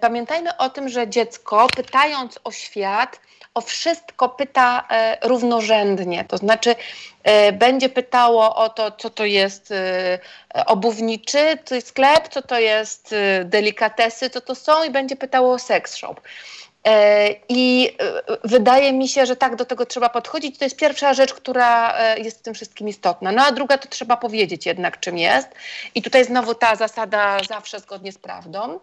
[0.00, 3.20] pamiętajmy o tym, że dziecko pytając o świat,
[3.58, 6.24] o wszystko pyta e, równorzędnie.
[6.24, 6.74] To znaczy,
[7.22, 10.18] e, będzie pytało o to, co to jest e,
[10.66, 16.14] obuwniczy sklep, co to jest delikatesy, co to są, i będzie pytało o sex shop.
[16.86, 20.58] E, I e, wydaje mi się, że tak do tego trzeba podchodzić.
[20.58, 23.32] To jest pierwsza rzecz, która e, jest w tym wszystkim istotna.
[23.32, 25.48] No a druga to trzeba powiedzieć jednak, czym jest.
[25.94, 28.80] I tutaj znowu ta zasada zawsze zgodnie z prawdą.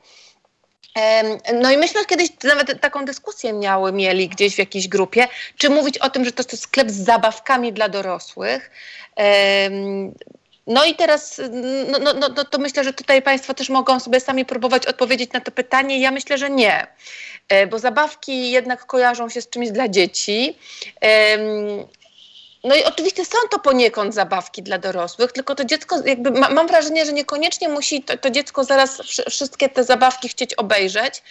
[1.61, 5.27] No i myśmy kiedyś nawet taką dyskusję miały, mieli gdzieś w jakiejś grupie,
[5.57, 8.71] czy mówić o tym, że to jest sklep z zabawkami dla dorosłych.
[10.67, 11.41] No i teraz,
[11.91, 15.31] no, no, no, no to myślę, że tutaj Państwo też mogą sobie sami próbować odpowiedzieć
[15.31, 15.99] na to pytanie.
[15.99, 16.87] Ja myślę, że nie.
[17.49, 20.57] E, bo zabawki jednak kojarzą się z czymś dla dzieci.
[22.63, 26.67] No i oczywiście są to poniekąd zabawki dla dorosłych, tylko to dziecko, jakby ma, mam
[26.67, 31.23] wrażenie, że niekoniecznie musi to, to dziecko zaraz wszystkie te zabawki chcieć obejrzeć.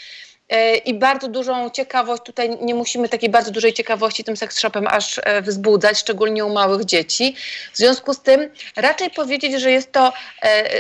[0.49, 4.87] E, I bardzo dużą ciekawość, tutaj nie musimy takiej bardzo dużej ciekawości tym seks shopem
[4.87, 7.37] aż e, wzbudzać, szczególnie u małych dzieci.
[7.73, 10.13] W związku z tym raczej powiedzieć, że jest to,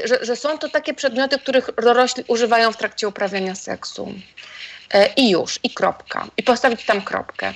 [0.05, 4.15] że, że są to takie przedmioty, których dorośli używają w trakcie uprawiania seksu.
[4.95, 6.27] E, i już, i kropka.
[6.37, 7.53] I postawić tam kropkę.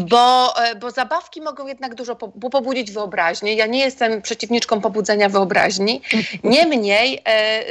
[0.00, 3.54] Bo, e, bo zabawki mogą jednak dużo pobudzić wyobraźnię.
[3.54, 6.02] Ja nie jestem przeciwniczką pobudzenia wyobraźni.
[6.44, 7.64] Niemniej e,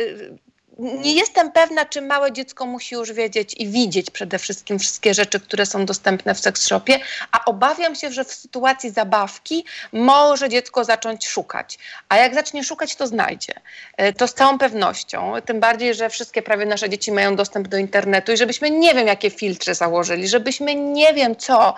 [0.78, 5.40] nie jestem pewna, czy małe dziecko musi już wiedzieć i widzieć przede wszystkim wszystkie rzeczy,
[5.40, 7.00] które są dostępne w seks shopie,
[7.32, 11.80] a obawiam się, że w sytuacji zabawki może dziecko zacząć szukać.
[12.10, 13.54] A jak zacznie szukać, to znajdzie.
[13.98, 15.34] E, to z całą pewnością.
[15.46, 19.08] Tym bardziej, że wszystkie prawie nasze dzieci mają dostęp do internetu i żebyśmy nie wiem,
[19.08, 21.76] jakie filtry założyli, żebyśmy nie wiem co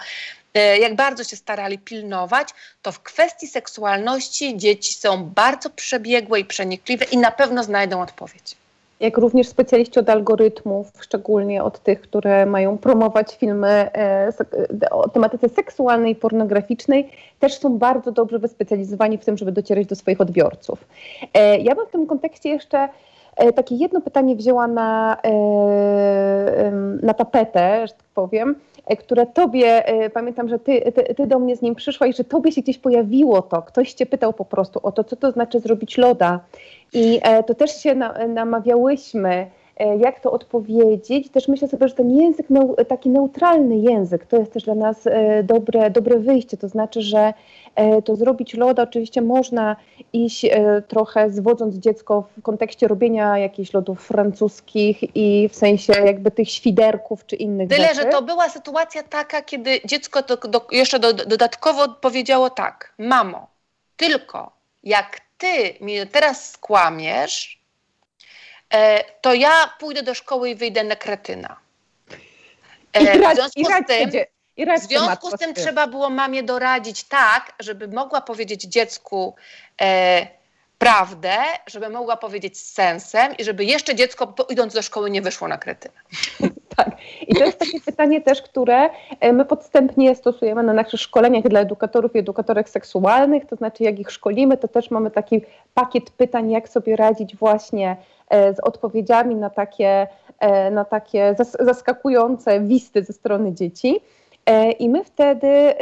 [0.54, 2.50] e, jak bardzo się starali pilnować,
[2.82, 8.56] to w kwestii seksualności dzieci są bardzo przebiegłe i przenikliwe i na pewno znajdą odpowiedź
[9.00, 14.34] jak również specjaliści od algorytmów, szczególnie od tych, które mają promować filmy e,
[14.92, 19.96] o tematyce seksualnej i pornograficznej, też są bardzo dobrze wyspecjalizowani w tym, żeby docierać do
[19.96, 20.86] swoich odbiorców.
[21.34, 22.90] E, ja bym w tym kontekście jeszcze
[23.36, 25.18] e, takie jedno pytanie wzięła na,
[27.02, 28.56] na tapetę, że tak powiem,
[29.00, 29.84] które tobie,
[30.14, 33.42] pamiętam, że ty, ty, ty, do mnie z nim przyszłaś, że tobie się gdzieś pojawiło
[33.42, 36.40] to, ktoś cię pytał po prostu o to, co to znaczy zrobić loda.
[36.94, 37.96] I e, to też się
[38.28, 39.65] namawiałyśmy, e,
[40.00, 41.30] jak to odpowiedzieć.
[41.30, 42.48] Też myślę sobie, że ten język,
[42.88, 46.58] taki neutralny język, to jest też dla nas e, dobre, dobre wyjście.
[46.58, 47.34] To znaczy, że
[48.06, 49.76] to zrobić loda oczywiście można
[50.14, 50.46] iść
[50.88, 57.26] trochę zwodząc dziecko w kontekście robienia jakichś lodów francuskich i w sensie jakby tych świderków
[57.26, 57.96] czy innych Tyle, rzeczy.
[57.96, 63.48] że to była sytuacja taka, kiedy dziecko to, do, jeszcze do, dodatkowo powiedziało tak, mamo,
[63.98, 64.52] tylko
[64.84, 67.55] jak ty mi teraz skłamiesz, e,
[69.22, 71.58] to ja pójdę do szkoły i wyjdę na kretyna.
[72.94, 74.12] E, w związku z tym,
[74.78, 79.36] w związku z tym trzeba było mamie doradzić tak, żeby mogła powiedzieć dziecku
[79.82, 80.28] e,
[80.78, 81.36] prawdę,
[81.68, 85.58] żeby mogła powiedzieć z sensem i żeby jeszcze dziecko idąc do szkoły nie wyszło na
[85.58, 86.02] kretyna.
[86.76, 86.92] Tak.
[87.28, 91.60] I to jest takie pytanie też, które e, my podstępnie stosujemy na naszych szkoleniach dla
[91.60, 95.42] edukatorów i edukatorek seksualnych, to znaczy jak ich szkolimy, to też mamy taki
[95.74, 97.98] pakiet pytań, jak sobie radzić właśnie
[98.30, 100.08] e, z odpowiedziami na takie,
[100.40, 104.00] e, na takie zaskakujące wisty ze strony dzieci.
[104.80, 105.74] I my wtedy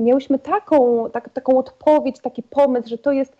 [0.00, 3.36] miałyśmy taką, tak, taką odpowiedź, taki pomysł, że to jest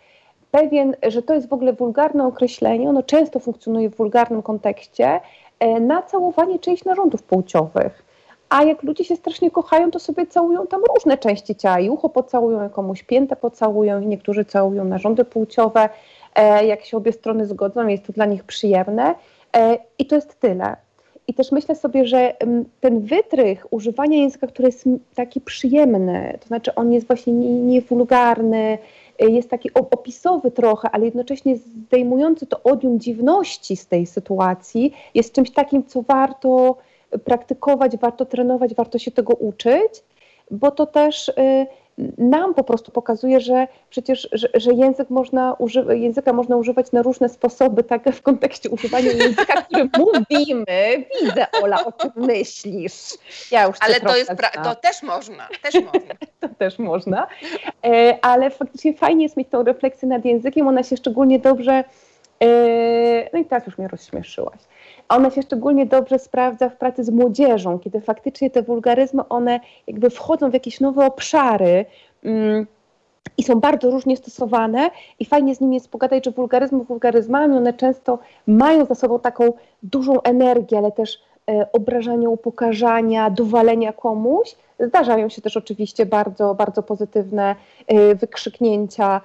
[0.51, 5.19] pewien, że to jest w ogóle wulgarne określenie, ono często funkcjonuje w wulgarnym kontekście,
[5.81, 8.03] na całowanie czyichś narządów płciowych.
[8.49, 11.79] A jak ludzie się strasznie kochają, to sobie całują tam różne części ciała.
[11.79, 15.89] I ucho pocałują, komuś piętę pocałują, i niektórzy całują narządy płciowe.
[16.35, 19.15] E, jak się obie strony zgodzą, jest to dla nich przyjemne.
[19.57, 20.75] E, I to jest tyle.
[21.27, 24.85] I też myślę sobie, że mm, ten wytrych używania języka, który jest
[25.15, 31.57] taki przyjemny, to znaczy on jest właśnie niewulgarny, Y, jest taki opisowy trochę, ale jednocześnie
[31.57, 36.77] zdejmujący to odium dziwności z tej sytuacji, jest czymś takim, co warto
[37.23, 40.03] praktykować, warto trenować, warto się tego uczyć,
[40.51, 41.33] bo to też y,
[42.17, 47.01] nam po prostu pokazuje, że przecież że, że język można uży- języka można używać na
[47.01, 50.65] różne sposoby, tak w kontekście używania języka, który mówimy.
[51.21, 53.17] Widzę, Ola, o czym myślisz.
[53.51, 56.15] Ja już ale to, jest pra- to też można, też można.
[56.41, 57.27] to też można,
[57.85, 61.83] e, ale faktycznie fajnie jest mieć tą refleksję nad językiem, ona się szczególnie dobrze,
[62.43, 62.49] e,
[63.33, 64.59] no i teraz już mnie rozśmieszyłaś
[65.09, 70.09] ona się szczególnie dobrze sprawdza w pracy z młodzieżą, kiedy faktycznie te wulgaryzmy, one jakby
[70.09, 71.85] wchodzą w jakieś nowe obszary,
[72.23, 72.67] mm,
[73.37, 74.89] i są bardzo różnie stosowane
[75.19, 79.53] i fajnie z nimi jest pogadać, że wulgaryzmy wulgaryzmami, one często mają za sobą taką
[79.83, 84.55] dużą energię, ale też e, obrażania, upokarzania, dowalenia komuś.
[84.79, 87.55] Zdarzają się też oczywiście bardzo, bardzo pozytywne
[87.87, 89.21] e, wykrzyknięcia,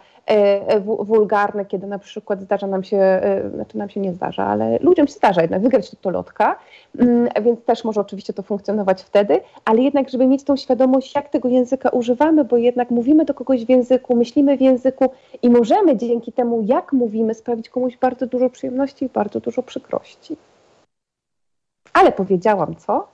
[0.80, 5.06] wulgarne, kiedy na przykład zdarza nam się, e, znaczy nam się nie zdarza, ale ludziom
[5.06, 6.58] się zdarza jednak wygrać to lotka,
[6.98, 11.28] mm, więc też może oczywiście to funkcjonować wtedy, ale jednak, żeby mieć tą świadomość, jak
[11.28, 15.12] tego języka używamy, bo jednak mówimy do kogoś w języku, myślimy w języku
[15.42, 20.36] i możemy dzięki temu, jak mówimy, sprawić komuś bardzo dużo przyjemności i bardzo dużo przykrości.
[21.92, 23.08] Ale powiedziałam, co?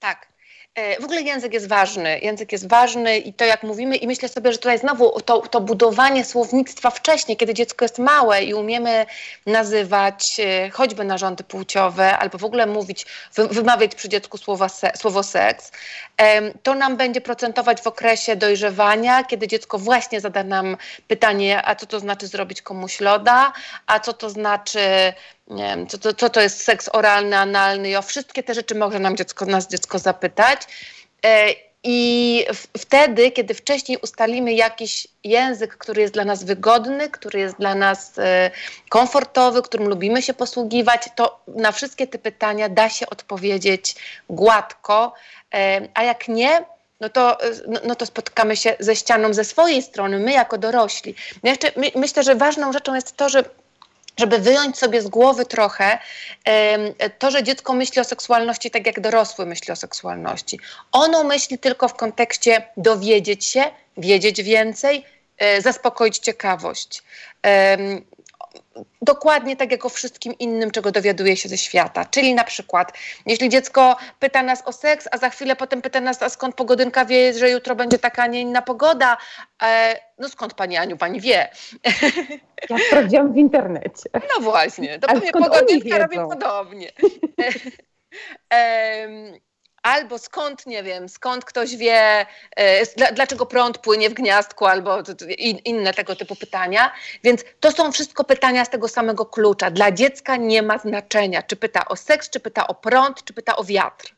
[0.00, 0.31] Tak.
[0.74, 2.18] E, w ogóle język jest ważny.
[2.18, 5.60] Język jest ważny i to, jak mówimy, i myślę sobie, że tutaj znowu to, to
[5.60, 9.06] budowanie słownictwa wcześniej, kiedy dziecko jest małe i umiemy
[9.46, 13.06] nazywać e, choćby narządy płciowe, albo w ogóle mówić,
[13.50, 15.72] wymawiać przy dziecku słowa se, słowo seks,
[16.62, 20.76] to nam będzie procentować w okresie dojrzewania, kiedy dziecko właśnie zada nam
[21.08, 23.52] pytanie, a co to znaczy zrobić komuś loda,
[23.86, 24.80] a co to znaczy
[25.46, 28.98] nie wiem, co, co, co to jest seks oralny, analny o wszystkie te rzeczy może
[28.98, 30.62] nam dziecko, nas dziecko zapytać.
[31.24, 31.46] E,
[31.84, 32.46] I
[32.78, 38.18] wtedy, kiedy wcześniej ustalimy jakiś język, który jest dla nas wygodny, który jest dla nas
[38.18, 38.50] e,
[38.88, 43.94] komfortowy, którym lubimy się posługiwać, to na wszystkie te pytania da się odpowiedzieć
[44.28, 45.14] gładko,
[45.54, 46.64] e, a jak nie,
[47.00, 47.38] no to,
[47.68, 51.14] no, no, to spotkamy się ze ścianą ze swojej strony, my jako dorośli.
[51.42, 53.44] Jeszcze my, myślę, że ważną rzeczą jest to, że
[54.22, 55.98] żeby wyjąć sobie z głowy trochę
[57.18, 60.58] to, że dziecko myśli o seksualności tak jak dorosły myśli o seksualności.
[60.92, 63.64] Ono myśli tylko w kontekście dowiedzieć się,
[63.96, 65.04] wiedzieć więcej,
[65.38, 67.02] e, zaspokoić ciekawość
[69.02, 72.04] dokładnie tak jak o wszystkim innym, czego dowiaduje się ze świata.
[72.04, 72.92] Czyli na przykład,
[73.26, 77.04] jeśli dziecko pyta nas o seks, a za chwilę potem pyta nas, a skąd pogodynka
[77.04, 79.16] wie, że jutro będzie taka, a nie inna pogoda,
[79.62, 81.48] e, no skąd pani Aniu, pani wie?
[82.70, 84.10] Ja sprawdziłam w internecie.
[84.14, 86.92] No właśnie, to pewnie pogodynka robi podobnie.
[88.54, 89.08] e,
[89.82, 92.26] albo skąd, nie wiem, skąd ktoś wie,
[92.56, 94.98] e, dlaczego prąd płynie w gniazdku, albo
[95.64, 96.92] inne tego typu pytania.
[97.24, 99.70] Więc to są wszystko pytania z tego samego klucza.
[99.70, 103.56] Dla dziecka nie ma znaczenia, czy pyta o seks, czy pyta o prąd, czy pyta
[103.56, 104.14] o wiatr.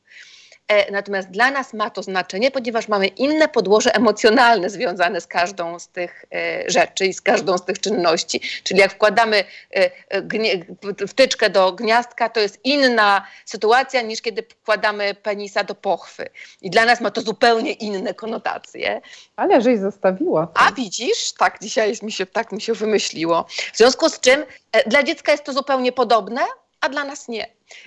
[0.69, 5.79] E, natomiast dla nas ma to znaczenie, ponieważ mamy inne podłoże emocjonalne związane z każdą
[5.79, 8.41] z tych e, rzeczy i z każdą z tych czynności.
[8.63, 9.45] Czyli jak wkładamy
[9.75, 16.29] e, wtyczkę do gniazdka, to jest inna sytuacja niż kiedy wkładamy penisa do pochwy.
[16.63, 19.01] I dla nas ma to zupełnie inne konotacje.
[19.37, 20.49] Ale żeś zostawiła.
[20.55, 23.47] A widzisz, tak dzisiaj mi się, tak mi się wymyśliło.
[23.73, 24.45] W związku z czym
[24.87, 26.41] dla dziecka jest to zupełnie podobne,
[26.85, 27.47] a dla nas nie.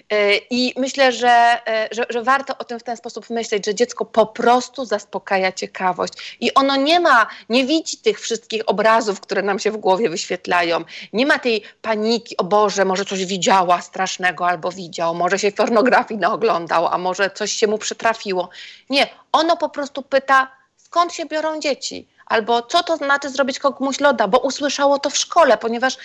[0.10, 3.76] E, I myślę, że, e, że, że, warto o tym w ten sposób myśleć, że
[3.76, 6.38] dziecko po prostu zaspokaja ciekawość.
[6.40, 10.84] I ono nie ma, nie widzi tych wszystkich obrazów, które nam się w głowie wyświetlają.
[11.14, 16.20] Nie ma tej paniki, o Boże, może coś widziała strasznego albo widział, może się pornografii
[16.20, 18.50] naoglądał, a może coś się mu przytrafiło.
[18.90, 22.08] Nie, ono po prostu pyta, skąd się biorą dzieci?
[22.26, 25.98] Albo co to znaczy zrobić komuś loda, bo usłyszało to w szkole, ponieważ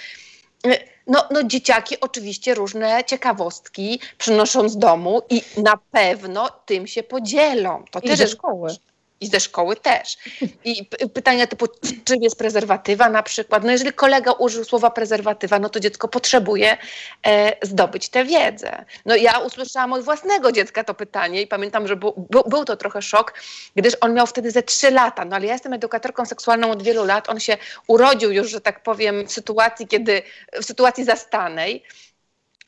[1.07, 7.85] no, no dzieciaki oczywiście różne ciekawostki przynoszą z domu i na pewno tym się podzielą.
[7.91, 8.77] To I też szkoły
[9.23, 10.17] i ze szkoły też.
[10.65, 11.67] I pytania typu,
[12.05, 13.65] czym jest prezerwatywa na przykład.
[13.65, 16.77] No jeżeli kolega użył słowa prezerwatywa, no to dziecko potrzebuje
[17.27, 18.85] e, zdobyć tę wiedzę.
[19.07, 22.77] No ja usłyszałam od własnego dziecka to pytanie i pamiętam, że bu, bu, był to
[22.77, 23.35] trochę szok,
[23.77, 25.25] gdyż on miał wtedy ze trzy lata.
[25.25, 27.29] No ale ja jestem edukatorką seksualną od wielu lat.
[27.29, 27.57] On się
[27.87, 31.83] urodził już, że tak powiem, w sytuacji, kiedy, w sytuacji zastanej.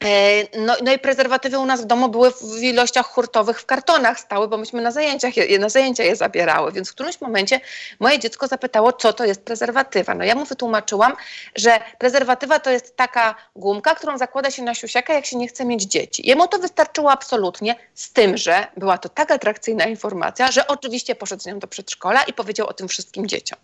[0.04, 4.20] E, no, no, i prezerwatywy u nas w domu były w ilościach hurtowych w kartonach
[4.20, 6.72] stały, bo myśmy na, zajęciach je, na zajęcia je zabierały.
[6.72, 7.60] Więc w którymś momencie
[8.00, 10.14] moje dziecko zapytało, co to jest prezerwatywa.
[10.14, 11.12] No ja mu wytłumaczyłam,
[11.56, 15.64] że prezerwatywa to jest taka gumka, którą zakłada się na siusiaka, jak się nie chce
[15.64, 16.28] mieć dzieci.
[16.28, 21.42] Jemu to wystarczyło absolutnie, z tym, że była to tak atrakcyjna informacja, że oczywiście poszedł
[21.42, 23.58] z nią do przedszkola i powiedział o tym wszystkim dzieciom.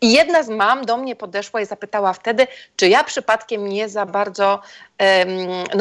[0.00, 4.06] I jedna z mam do mnie podeszła i zapytała wtedy, czy ja przypadkiem nie za
[4.06, 4.62] bardzo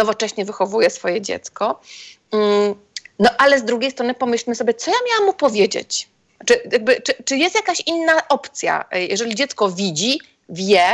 [0.02, 1.80] nowocześnie wychowuje swoje dziecko.
[2.32, 2.76] Mm,
[3.20, 6.10] no ale z drugiej strony pomyślmy sobie, co ja miałam mu powiedzieć?
[6.46, 8.86] Czy, jakby, czy, czy jest jakaś inna opcja?
[9.10, 10.20] Jeżeli dziecko widzi,
[10.50, 10.88] wie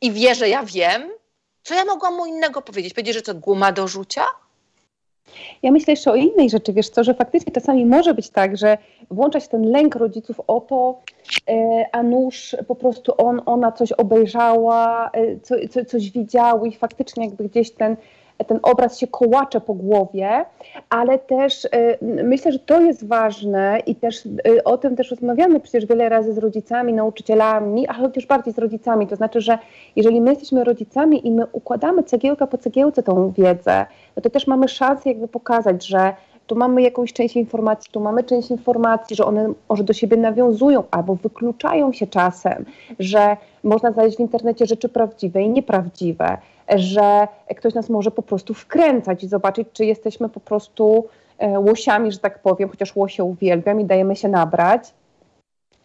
[0.00, 1.10] i wie, że ja wiem,
[1.62, 2.94] co ja mogłam mu innego powiedzieć?
[2.94, 4.24] Powiedzieć, że to guma do rzucia?
[5.62, 8.78] Ja myślę jeszcze o innej rzeczy, wiesz co, że faktycznie czasami może być tak, że
[9.10, 11.00] włącza się ten lęk rodziców o to,
[11.48, 16.72] e, a nóż po prostu on, ona coś obejrzała, e, co, co, coś widział i
[16.72, 17.96] faktycznie jakby gdzieś ten
[18.46, 20.44] ten obraz się kołacze po głowie,
[20.90, 21.68] ale też y,
[22.24, 26.34] myślę, że to jest ważne i też y, o tym też rozmawiamy przecież wiele razy
[26.34, 29.06] z rodzicami, nauczycielami, ale chociaż bardziej z rodzicami.
[29.06, 29.58] To znaczy, że
[29.96, 33.86] jeżeli my jesteśmy rodzicami i my układamy cegiełka po cegiełce tą wiedzę,
[34.16, 36.14] no to też mamy szansę jakby pokazać, że
[36.46, 40.84] tu mamy jakąś część informacji, tu mamy część informacji, że one może do siebie nawiązują
[40.90, 42.64] albo wykluczają się czasem,
[42.98, 46.38] że można znaleźć w internecie rzeczy prawdziwe i nieprawdziwe,
[46.76, 51.04] że ktoś nas może po prostu wkręcać i zobaczyć, czy jesteśmy po prostu
[51.38, 54.94] e, łosiami, że tak powiem, chociaż łosie uwielbiam i dajemy się nabrać,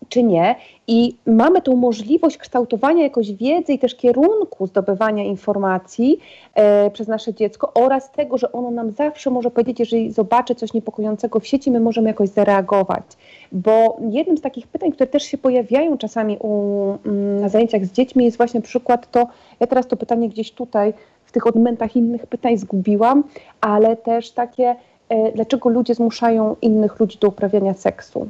[0.10, 0.56] czy nie.
[0.88, 6.20] I mamy tą możliwość kształtowania jakoś wiedzy i też kierunku zdobywania informacji
[6.56, 10.74] e, przez nasze dziecko oraz tego, że ono nam zawsze może powiedzieć, jeżeli zobaczy coś
[10.74, 13.04] niepokojącego w sieci, my możemy jakoś zareagować.
[13.52, 17.92] Bo jednym z takich pytań, które też się pojawiają czasami u, mm, na zajęciach z
[17.92, 19.28] dziećmi jest właśnie przykład to,
[19.60, 20.94] ja teraz to pytanie gdzieś tutaj
[21.26, 23.24] w tych odmętach innych pytań zgubiłam,
[23.62, 24.76] ale też takie,
[25.10, 28.28] e, dlaczego ludzie zmuszają innych ludzi do uprawiania seksu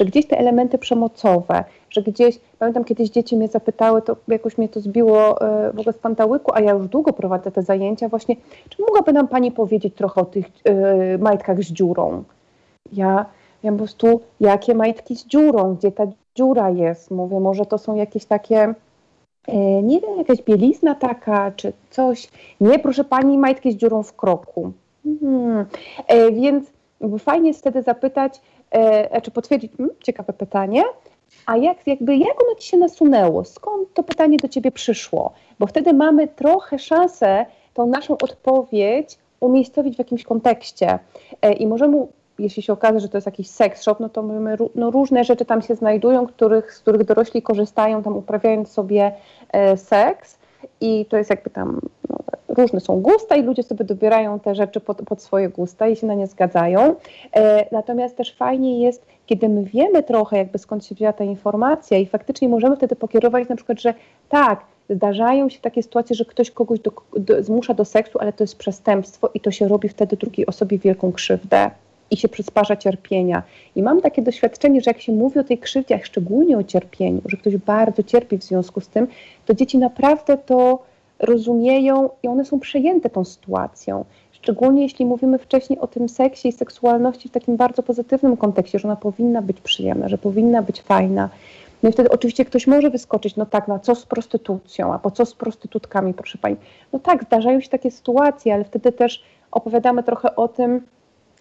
[0.00, 4.68] że gdzieś te elementy przemocowe, że gdzieś, pamiętam kiedyś dzieci mnie zapytały, to jakoś mnie
[4.68, 8.36] to zbiło e, w ogóle z pantałyku, a ja już długo prowadzę te zajęcia właśnie,
[8.68, 12.24] czy mogłaby nam Pani powiedzieć trochę o tych y, majtkach z dziurą?
[12.92, 13.26] Ja,
[13.62, 16.06] ja po prostu, jakie majtki z dziurą, gdzie ta
[16.36, 17.10] dziura jest?
[17.10, 18.74] Mówię, może to są jakieś takie,
[19.48, 19.52] y,
[19.82, 22.28] nie wiem, jakaś bielizna taka, czy coś.
[22.60, 24.72] Nie, proszę Pani, majtki z dziurą w kroku.
[25.20, 25.66] Hmm.
[26.32, 26.72] Więc
[27.18, 28.40] fajnie jest wtedy zapytać,
[28.70, 30.82] e, znaczy potwierdzić, hmm, ciekawe pytanie,
[31.46, 33.44] a jak, jakby, jak ono ci się nasunęło?
[33.44, 35.32] Skąd to pytanie do ciebie przyszło?
[35.58, 40.98] Bo wtedy mamy trochę szansę tą naszą odpowiedź umiejscowić w jakimś kontekście
[41.42, 42.06] e, i możemy
[42.38, 45.44] jeśli się okaże, że to jest jakiś seks shop, no to my, no różne rzeczy
[45.44, 49.12] tam się znajdują, których, z których dorośli korzystają, tam uprawiając sobie
[49.52, 50.38] e, seks
[50.80, 51.80] i to jest jakby tam
[52.50, 56.06] różne są gusta i ludzie sobie dobierają te rzeczy pod, pod swoje gusta i się
[56.06, 56.94] na nie zgadzają.
[57.32, 61.98] E, natomiast też fajnie jest, kiedy my wiemy trochę jakby skąd się wzięła ta informacja
[61.98, 63.94] i faktycznie możemy wtedy pokierować na przykład, że
[64.28, 68.44] tak, zdarzają się takie sytuacje, że ktoś kogoś do, do, zmusza do seksu, ale to
[68.44, 71.70] jest przestępstwo i to się robi wtedy drugiej osobie wielką krzywdę
[72.10, 73.42] i się przysparza cierpienia.
[73.76, 77.20] I mam takie doświadczenie, że jak się mówi o tej krzywdzie, a szczególnie o cierpieniu,
[77.24, 79.06] że ktoś bardzo cierpi w związku z tym,
[79.46, 80.82] to dzieci naprawdę to
[81.20, 84.04] rozumieją i one są przejęte tą sytuacją.
[84.32, 88.88] Szczególnie jeśli mówimy wcześniej o tym seksie i seksualności w takim bardzo pozytywnym kontekście, że
[88.88, 91.28] ona powinna być przyjemna, że powinna być fajna.
[91.82, 95.10] No i wtedy oczywiście ktoś może wyskoczyć, no tak, no co z prostytucją, a po
[95.10, 96.56] co z prostytutkami, proszę pani.
[96.92, 100.86] No tak, zdarzają się takie sytuacje, ale wtedy też opowiadamy trochę o tym,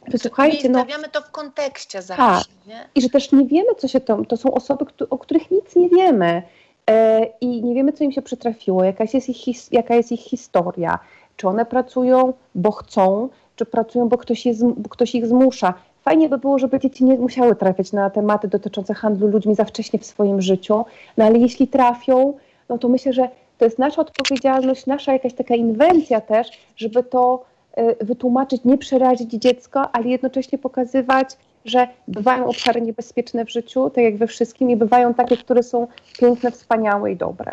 [0.08, 0.80] że słuchajcie, no...
[0.80, 2.68] Stawiamy to w kontekście zawsze, tak.
[2.68, 2.90] nie?
[2.96, 4.26] I że też nie wiemy, co się to...
[4.26, 6.44] To są osoby, o których nic nie wiemy.
[6.90, 11.00] E, i nie wiemy, co im się przytrafiło, jaka jest, ich, jaka jest ich historia.
[11.38, 14.54] Czy one pracują, bo chcą, czy pracują, bo ktoś, je,
[14.90, 15.74] ktoś ich zmusza.
[16.02, 20.00] Fajnie by było, żeby dzieci nie musiały trafiać na tematy dotyczące handlu ludźmi za wcześnie
[20.00, 20.86] w swoim życiu,
[21.18, 22.34] no ale jeśli trafią,
[22.70, 27.46] no to myślę, że to jest nasza odpowiedzialność, nasza jakaś taka inwencja też, żeby to
[27.78, 31.38] y, wytłumaczyć, nie przerazić dziecka, ale jednocześnie pokazywać,
[31.70, 35.88] że bywają obszary niebezpieczne w życiu, tak jak we wszystkim, i bywają takie, które są
[36.20, 37.52] piękne, wspaniałe i dobre.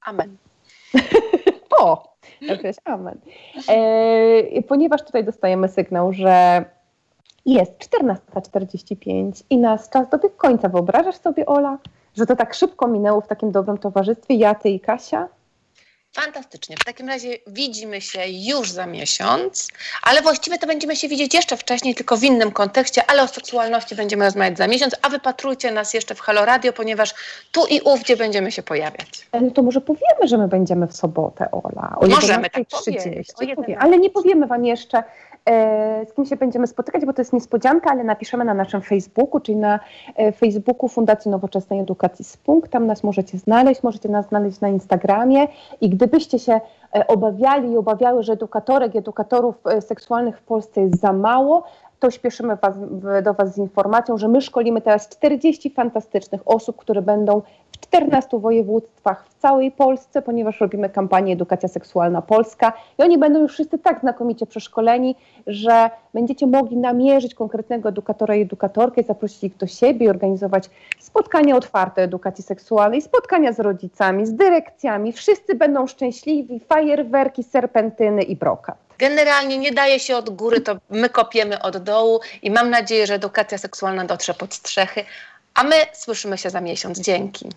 [0.00, 0.36] Amen.
[1.80, 3.20] o, jakaś amen.
[3.68, 6.64] E, ponieważ tutaj dostajemy sygnał, że
[7.46, 10.68] jest 14.45 i nas czas dobiegł końca.
[10.68, 11.78] Wyobrażasz sobie, Ola,
[12.16, 15.28] że to tak szybko minęło w takim dobrym towarzystwie, ja, ty i Kasia?
[16.14, 16.76] Fantastycznie.
[16.76, 19.68] W takim razie widzimy się już za miesiąc,
[20.02, 23.94] ale właściwie to będziemy się widzieć jeszcze wcześniej, tylko w innym kontekście, ale o seksualności
[23.94, 27.14] będziemy rozmawiać za miesiąc, a wypatrujcie nas jeszcze w Halo Radio, ponieważ
[27.52, 29.26] tu i ówdzie będziemy się pojawiać.
[29.40, 31.96] No to może powiemy, że my będziemy w sobotę, Ola.
[31.96, 33.28] O Możemy tak powiedzieć.
[33.78, 35.02] Ale nie powiemy Wam jeszcze,
[36.08, 39.56] z kim się będziemy spotykać, bo to jest niespodzianka, ale napiszemy na naszym Facebooku, czyli
[39.56, 39.80] na
[40.16, 42.68] e, Facebooku Fundacji Nowoczesnej Edukacji Spunk.
[42.68, 45.46] Tam nas możecie znaleźć, możecie nas znaleźć na Instagramie
[45.80, 46.60] i gdybyście się e,
[47.08, 51.64] obawiali i obawiały, że edukatorek, edukatorów seksualnych w Polsce jest za mało,
[52.00, 52.76] to śpieszymy was,
[53.22, 57.42] do Was z informacją, że my szkolimy teraz 40 fantastycznych osób, które będą
[57.72, 62.72] w 14 województwach w całej Polsce, ponieważ robimy kampanię Edukacja Seksualna Polska.
[62.98, 65.16] I oni będą już wszyscy tak znakomicie przeszkoleni,
[65.46, 72.02] że będziecie mogli namierzyć konkretnego edukatora i edukatorkę, zaprosić ich do siebie organizować spotkania otwarte
[72.02, 75.12] edukacji seksualnej, spotkania z rodzicami, z dyrekcjami.
[75.12, 78.76] Wszyscy będą szczęśliwi, fajerwerki, serpentyny i brokat.
[78.98, 83.14] Generalnie nie daje się od góry, to my kopiemy od dołu i mam nadzieję, że
[83.14, 85.04] edukacja seksualna dotrze pod strzechy,
[85.54, 87.00] a my słyszymy się za miesiąc.
[87.00, 87.48] Dzięki.